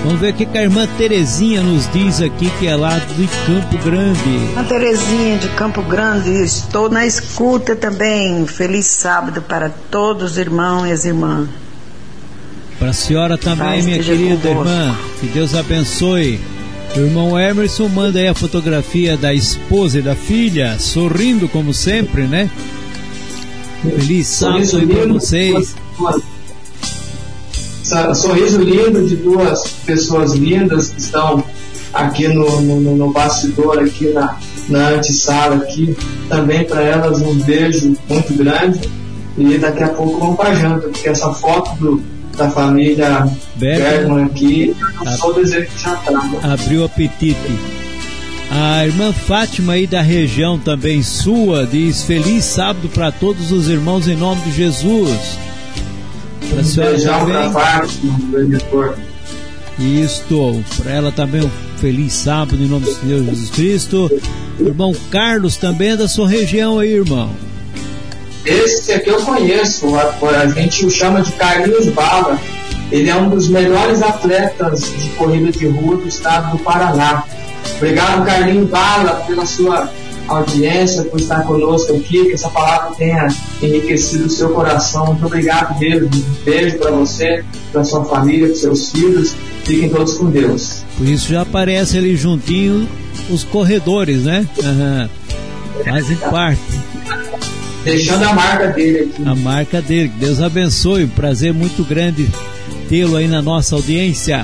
[0.03, 3.77] Vamos ver o que a irmã Terezinha nos diz aqui, que é lá de Campo
[3.83, 4.53] Grande.
[4.55, 8.47] A Terezinha de Campo Grande, estou na escuta também.
[8.47, 11.49] Feliz sábado para todos os irmãos e as irmãs.
[12.79, 14.95] Para a senhora também, minha querida irmã.
[15.19, 16.39] Que Deus abençoe.
[16.95, 22.23] O irmão Emerson manda aí a fotografia da esposa e da filha, sorrindo como sempre,
[22.23, 22.49] né?
[23.81, 25.75] Feliz sábado aí para vocês.
[28.15, 31.43] Sorriso lindo de duas pessoas lindas que estão
[31.93, 34.37] aqui no, no, no bastidor, aqui na,
[34.67, 35.95] na antessala aqui.
[36.27, 38.79] Também para elas um beijo muito grande.
[39.37, 42.03] E daqui a pouco vamos para janta, porque essa foto do,
[42.35, 43.25] da família
[43.55, 46.29] Bergman aqui, eu só desejo de jantar.
[46.29, 46.39] Né?
[46.43, 47.78] Abriu o apetite.
[48.51, 54.07] A irmã Fátima aí da região também sua diz feliz sábado para todos os irmãos
[54.07, 55.37] em nome de Jesus.
[56.49, 57.51] Para a senhora também.
[57.51, 58.97] Fátima,
[59.77, 64.21] Isto, para ela também um feliz sábado em nome de Deus Jesus Cristo.
[64.59, 67.29] O irmão Carlos também é da sua região aí, irmão.
[68.45, 72.39] Esse aqui eu conheço, a, gente o chama de Carlinhos Bala.
[72.91, 77.23] Ele é um dos melhores atletas de corrida de rua do estado do Paraná.
[77.79, 79.89] Obrigado, Carlinhos Bala, pela sua
[80.27, 83.27] audiência, por estar conosco aqui, que essa palavra tenha
[83.61, 85.07] enriquecido o seu coração.
[85.07, 86.07] Muito obrigado mesmo.
[86.07, 89.33] Um beijo para você, para sua família, para seus filhos.
[89.63, 90.83] Fiquem todos com Deus.
[90.97, 92.87] Por isso já aparece ali juntinho
[93.29, 94.45] os corredores, né?
[94.61, 95.09] Uhum.
[95.85, 96.61] Fazem parte.
[97.85, 99.23] Deixando a marca dele aqui.
[99.25, 100.11] A marca dele.
[100.19, 101.07] Deus abençoe.
[101.07, 102.29] Prazer muito grande
[102.89, 104.43] tê-lo aí na nossa audiência.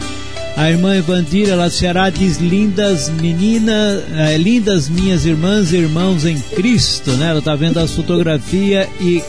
[0.58, 6.40] A irmã Evandira lá do diz: lindas meninas, é, lindas minhas irmãs e irmãos em
[6.40, 7.30] Cristo, né?
[7.30, 9.22] Ela está vendo a fotografia e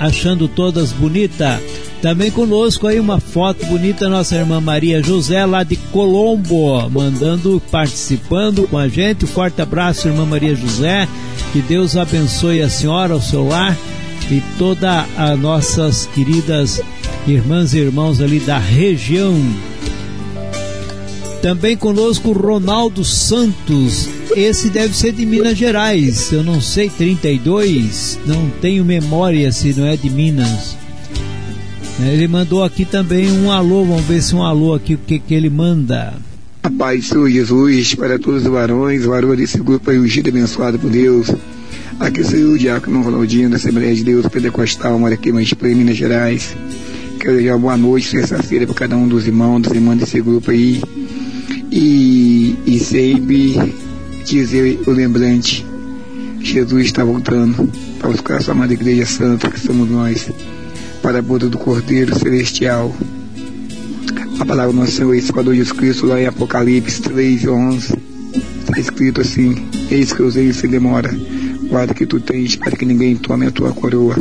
[0.00, 1.60] achando todas bonitas.
[2.02, 8.66] Também conosco aí uma foto bonita, nossa irmã Maria José, lá de Colombo, mandando, participando
[8.66, 9.24] com a gente.
[9.24, 11.06] Um forte abraço, irmã Maria José.
[11.52, 13.78] Que Deus abençoe a senhora, o seu lar
[14.28, 16.80] e todas as nossas queridas
[17.24, 19.40] irmãs e irmãos ali da região.
[21.42, 24.08] Também conosco Ronaldo Santos.
[24.36, 26.30] Esse deve ser de Minas Gerais.
[26.30, 28.20] Eu não sei, 32.
[28.24, 30.76] Não tenho memória se não é de Minas.
[32.00, 35.34] Ele mandou aqui também um alô, vamos ver se um alô aqui, o que, que
[35.34, 36.14] ele manda.
[36.62, 40.90] A paz do Jesus para todos os varões, varões desse grupo ungido e abençoado por
[40.90, 41.26] Deus.
[41.98, 46.56] Aqui sou o Diácono Ronaldinho, da Assembleia de Deus Pentecostal, mora aqui em Minas Gerais.
[47.18, 50.80] Quero desejar boa noite, sexta-feira, para cada um dos irmãos, das irmãs desse grupo aí.
[51.74, 53.74] E, e sempre
[54.26, 55.64] dizer o lembrante,
[56.38, 57.66] Jesus está voltando
[57.98, 60.30] para buscar a sua amada igreja santa, que somos nós
[61.00, 62.94] para a boda do Cordeiro Celestial.
[64.38, 67.94] A palavra do nosso Senhor e Salvador Jesus Cristo, lá em Apocalipse 3, 11,
[68.60, 71.10] está escrito assim: Eis que eu usei sem demora,
[71.70, 74.16] guarda que tu tens, para que ninguém tome a tua coroa.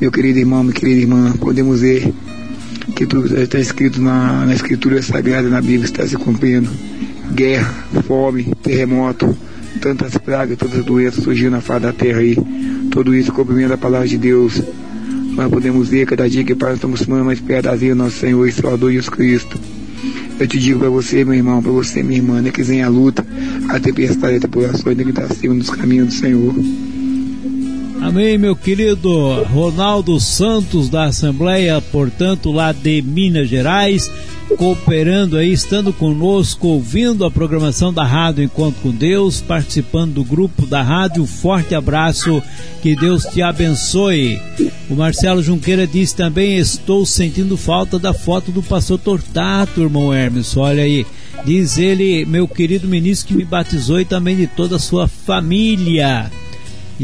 [0.00, 2.14] Meu querido irmão, minha querida irmã, podemos ver
[2.94, 3.04] que
[3.40, 6.70] está escrito na, na Escritura Sagrada, na Bíblia, está se cumprindo.
[7.32, 7.72] Guerra,
[8.06, 9.36] fome, terremoto,
[9.80, 12.36] tantas pragas, tantas doenças surgindo na face da terra aí.
[12.90, 14.62] Tudo isso cumprimento a palavra de Deus
[15.34, 18.92] nós podemos ver cada dia que nós estamos tomando mais perto nosso Senhor e Salvador
[18.92, 19.58] Jesus Cristo.
[20.38, 22.88] Eu te digo para você, meu irmão, para você, minha irmã, né, que vem a
[22.88, 23.24] luta,
[23.68, 26.54] a tempestade, a tripulação, tem que estar acima dos caminhos do Senhor.
[28.02, 34.10] Amém, meu querido Ronaldo Santos da Assembleia, portanto, lá de Minas Gerais
[34.56, 40.66] cooperando aí, estando conosco, ouvindo a programação da Rádio Encontro com Deus, participando do grupo
[40.66, 41.24] da rádio.
[41.26, 42.42] Forte abraço,
[42.82, 44.40] que Deus te abençoe.
[44.90, 50.56] O Marcelo Junqueira diz também: Estou sentindo falta da foto do pastor Tortato, irmão Hermes.
[50.56, 51.06] Olha aí.
[51.44, 56.30] Diz ele, meu querido ministro que me batizou e também de toda a sua família.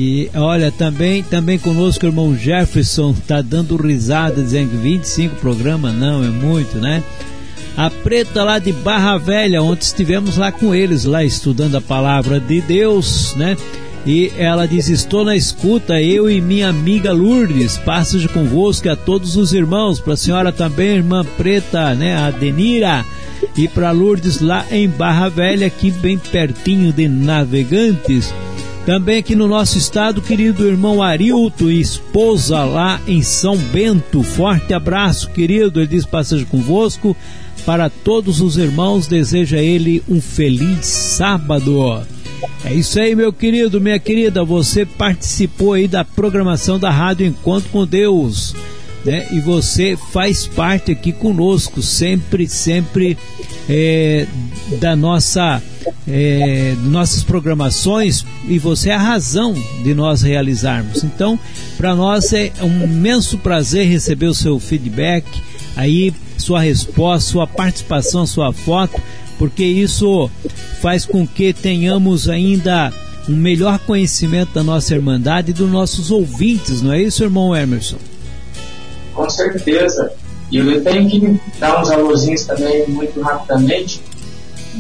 [0.01, 5.93] E olha, também também conosco o irmão Jefferson está dando risada, dizendo que 25 programas
[5.93, 7.03] não, é muito, né?
[7.77, 12.41] a preta lá de Barra Velha, onde estivemos lá com eles, lá estudando a palavra
[12.41, 13.57] de Deus, né?
[14.05, 19.37] E ela diz: Estou na escuta, eu e minha amiga Lourdes, passagem convosco a todos
[19.37, 22.17] os irmãos, para a senhora também, irmã preta, né?
[22.17, 23.05] A Denira,
[23.57, 28.33] e para Lourdes lá em Barra Velha, aqui bem pertinho de Navegantes.
[28.89, 34.23] Também aqui no nosso estado, querido irmão Arilto e esposa lá em São Bento.
[34.23, 35.79] Forte abraço, querido.
[35.79, 37.15] Ele diz passagem convosco
[37.67, 42.03] para todos os irmãos, deseja ele um feliz sábado.
[42.65, 44.43] É isso aí, meu querido, minha querida.
[44.43, 48.57] Você participou aí da programação da Rádio Encontro com Deus,
[49.05, 49.29] né?
[49.33, 53.19] E você faz parte aqui conosco, sempre, sempre
[53.69, 54.27] é,
[54.81, 55.63] da nossa,
[56.07, 58.25] é, nossas programações.
[58.47, 61.05] E você é a razão de nós realizarmos.
[61.05, 61.39] Então,
[61.77, 65.27] para nós é um imenso prazer receber o seu feedback
[65.79, 69.01] aí sua resposta, sua participação, sua foto,
[69.39, 70.31] porque isso
[70.81, 72.93] faz com que tenhamos ainda
[73.29, 77.99] um melhor conhecimento da nossa irmandade e dos nossos ouvintes, não é isso, irmão Emerson?
[79.15, 80.13] Com certeza.
[80.51, 84.01] E eu tenho que dar uns alôzinhos também muito rapidamente.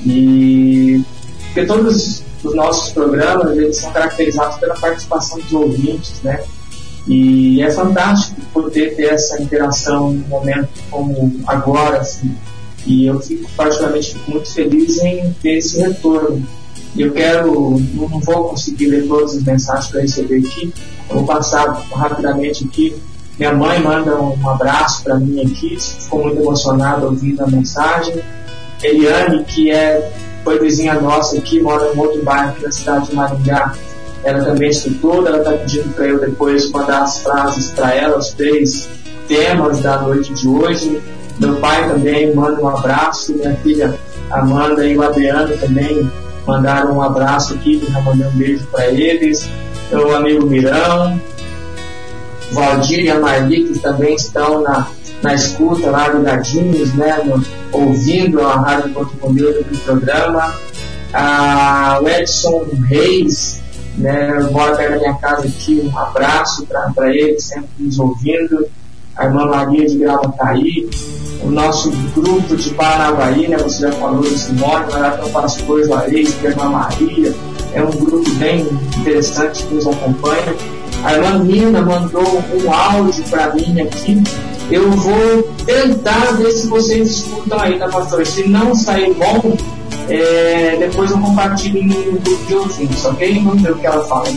[0.06, 1.04] E
[1.46, 6.42] porque todos os nossos programas eles são caracterizados pela participação dos ouvintes, né?
[7.06, 12.34] E é fantástico poder ter essa interação num momento como agora, assim.
[12.86, 16.46] E eu fico particularmente muito feliz em ter esse retorno.
[16.96, 20.72] Eu quero, não vou conseguir ler todas as mensagens para receber aqui,
[21.08, 22.94] eu vou passar rapidamente aqui
[23.38, 28.20] minha mãe manda um abraço para mim aqui, ficou muito emocionada ouvindo a mensagem.
[28.82, 30.10] Eliane, que é,
[30.44, 33.74] foi vizinha nossa aqui, mora em outro bairro aqui da cidade de Maringá,
[34.24, 38.30] ela também escutou, ela está pedindo para eu depois mandar as frases para ela, os
[38.30, 38.88] três
[39.26, 41.00] temas da noite de hoje.
[41.38, 43.94] Meu pai também manda um abraço, minha filha
[44.30, 46.10] Amanda e o Adriano também
[46.46, 49.48] mandaram um abraço aqui, já mandei um beijo para eles.
[49.90, 51.20] Meu amigo Mirão,
[52.52, 54.88] Valdir e a Marli, que também estão na,
[55.22, 57.42] na escuta lá ligadinhos, né, no,
[57.72, 60.54] ouvindo a Rádio Encontro com Deus do programa.
[61.12, 63.60] A, o Edson Reis,
[63.96, 68.66] né, mora perto da minha casa aqui, um abraço para ele, sempre nos ouvindo.
[69.16, 70.88] A irmã Maria de Gravataí,
[71.42, 75.84] o nosso grupo de Paranavaí, né, você já falou do Simone, mas lá o Pastor
[75.84, 77.34] Juarez, a irmã Maria,
[77.74, 78.60] é um grupo bem
[78.96, 80.54] interessante que nos acompanha.
[81.04, 84.22] A irmã Nina mandou um áudio para mim aqui.
[84.70, 88.26] Eu vou tentar ver se vocês escutam aí, tá, pastor?
[88.26, 89.56] Se não sair bom,
[90.08, 93.42] é, depois eu compartilho no grupo de ouvintes, ok?
[93.42, 94.28] Vamos ver o que ela fala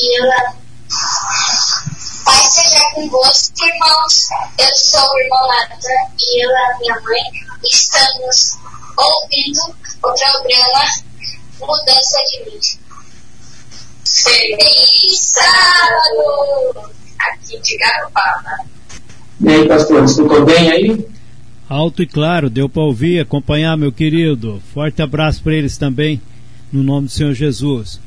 [0.00, 0.54] e ela
[2.24, 4.28] Pai seja convosco, irmãos.
[4.58, 7.22] Eu sou o irmão Nathan e ela, minha mãe,
[7.64, 8.58] estamos
[8.96, 11.07] ouvindo o programa
[11.60, 12.80] Mudança de Mente.
[14.04, 16.90] Feliz sábado!
[17.18, 18.64] Aqui de Garopaba.
[19.40, 21.08] E aí, pastor, escutou bem aí?
[21.68, 24.60] Alto e claro, deu para ouvir, acompanhar, meu querido.
[24.72, 26.20] Forte abraço para eles também,
[26.72, 28.00] no nome do Senhor Jesus.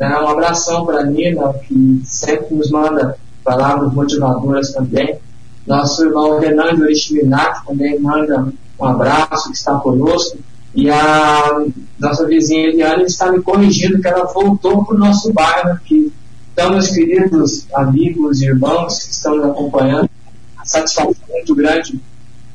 [0.00, 5.18] um abração para a Nina, que sempre nos manda palavras motivadoras também.
[5.66, 10.38] Nosso irmão Renan de Oriximiná, também manda um abraço, que está conosco.
[10.74, 11.64] E a
[11.98, 16.12] nossa vizinha Eliane está me corrigindo que ela voltou para o nosso bairro aqui.
[16.52, 20.08] Então, meus queridos amigos e irmãos que estão nos acompanhando,
[20.56, 22.00] a satisfação muito grande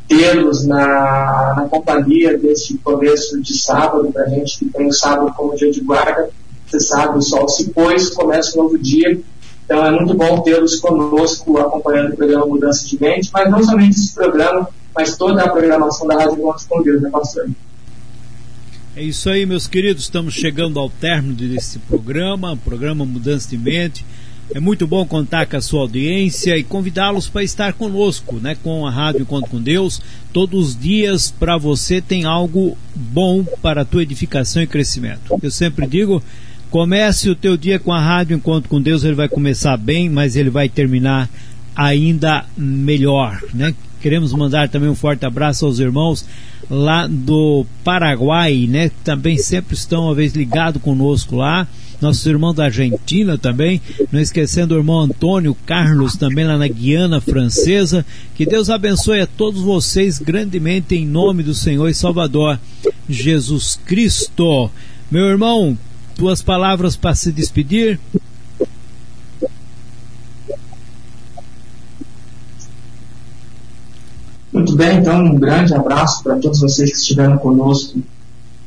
[0.08, 5.34] tê-los na, na companhia deste começo de sábado, para a gente que tem o sábado
[5.36, 6.30] como dia de guarda.
[6.66, 9.20] Você sabe, o sol se pôs, começa um novo dia,
[9.66, 13.98] então é muito bom tê-los conosco acompanhando o programa Mudança de Mente, mas não somente
[13.98, 17.50] esse programa, mas toda a programação da Rádio Encontros com Deus, né, pastor?
[18.98, 24.04] É isso aí, meus queridos, estamos chegando ao término desse programa, programa Mudança de Mente.
[24.56, 28.88] É muito bom contar com a sua audiência e convidá-los para estar conosco, né, com
[28.88, 30.02] a Rádio Encontro com Deus.
[30.34, 35.38] Todos os dias para você tem algo bom para a tua edificação e crescimento.
[35.44, 36.24] Eu sempre digo,
[36.72, 40.36] Comece o teu dia com a rádio Encontro com Deus, ele vai começar bem, mas
[40.36, 41.30] ele vai terminar
[41.76, 43.76] ainda melhor, né?
[44.02, 46.26] Queremos mandar também um forte abraço aos irmãos
[46.70, 48.92] lá do Paraguai, né?
[49.04, 51.68] Também sempre estão, uma vez, ligados conosco lá.
[52.00, 53.82] Nossos irmãos da Argentina também.
[54.12, 58.06] Não esquecendo o irmão Antônio Carlos, também lá na Guiana Francesa.
[58.36, 62.60] Que Deus abençoe a todos vocês grandemente em nome do Senhor e Salvador
[63.10, 64.70] Jesus Cristo.
[65.10, 65.78] Meu irmão,
[66.16, 68.00] tuas palavras para se despedir?
[74.68, 78.02] Muito bem, então um grande abraço para todos vocês que estiveram conosco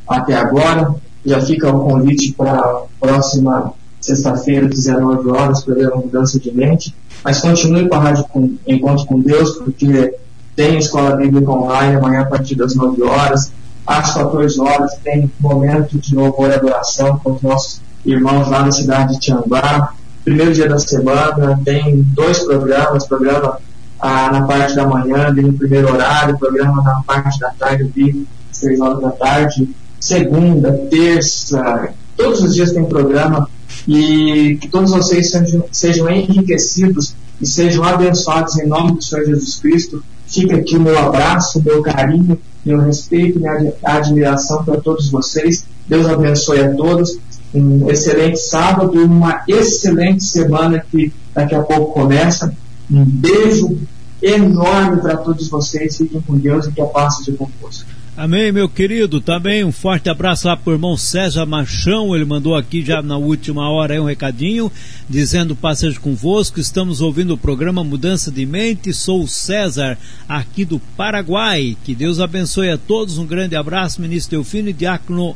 [0.09, 0.94] até agora.
[1.27, 6.94] Já fica o convite para a próxima sexta-feira, 19 horas, para mudança de mente.
[7.22, 10.16] Mas continue com a Rádio com, Encontro com Deus, porque
[10.56, 13.52] tem Escola Bíblica Online amanhã a partir das 9 horas
[13.86, 18.72] às 14 horas tem momento de louvor e adoração com os nossos irmãos lá na
[18.72, 19.93] cidade de Tianguá.
[20.24, 23.59] Primeiro dia da semana tem dois programas, programa
[24.01, 28.81] ah, na parte da manhã, no primeiro horário, programa na parte da tarde, vi seis
[28.81, 29.68] horas da tarde,
[29.98, 33.48] segunda, terça, todos os dias tem programa
[33.86, 39.56] e que todos vocês sejam, sejam enriquecidos e sejam abençoados em nome do Senhor Jesus
[39.56, 40.02] Cristo.
[40.27, 45.64] Fica aqui o meu abraço, meu carinho meu respeito minha admiração para todos vocês.
[45.86, 47.18] Deus abençoe a todos.
[47.52, 52.55] um excelente sábado, uma excelente semana que daqui a pouco começa.
[52.91, 53.79] Um beijo
[54.23, 55.97] enorme para todos vocês.
[55.97, 58.01] Fiquem com Deus e que a paz seja convosco.
[58.17, 59.19] Amém, meu querido.
[59.19, 62.15] Também um forte abraço lá pro irmão César Machão.
[62.15, 64.71] Ele mandou aqui já na última hora aí um recadinho,
[65.09, 66.61] dizendo passeio convosco.
[66.61, 68.93] Estamos ouvindo o programa Mudança de Mente.
[68.93, 69.97] Sou o César,
[70.29, 71.77] aqui do Paraguai.
[71.83, 73.17] Que Deus abençoe a todos.
[73.17, 75.35] Um grande abraço, ministro Teofino e diácono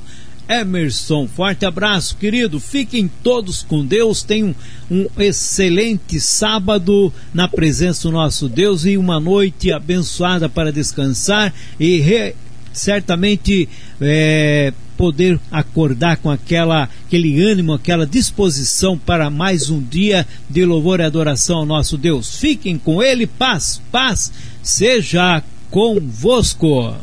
[0.49, 1.27] Emerson.
[1.27, 2.61] Forte abraço, querido.
[2.61, 4.23] Fiquem todos com Deus.
[4.23, 4.55] Tenham
[4.91, 11.99] um excelente sábado na presença do nosso Deus e uma noite abençoada para descansar e
[11.99, 12.35] re
[12.73, 13.69] certamente
[14.01, 21.01] é, poder acordar com aquela, aquele ânimo, aquela disposição para mais um dia de louvor
[21.01, 22.37] e adoração ao nosso Deus.
[22.37, 26.95] Fiquem com Ele, paz, paz, seja convosco.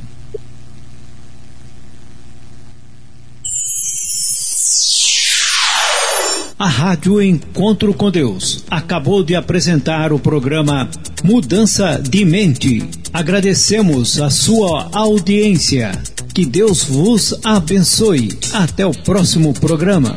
[6.61, 10.87] A Rádio Encontro com Deus acabou de apresentar o programa
[11.23, 12.87] Mudança de Mente.
[13.11, 15.91] Agradecemos a sua audiência.
[16.31, 18.37] Que Deus vos abençoe.
[18.53, 20.15] Até o próximo programa.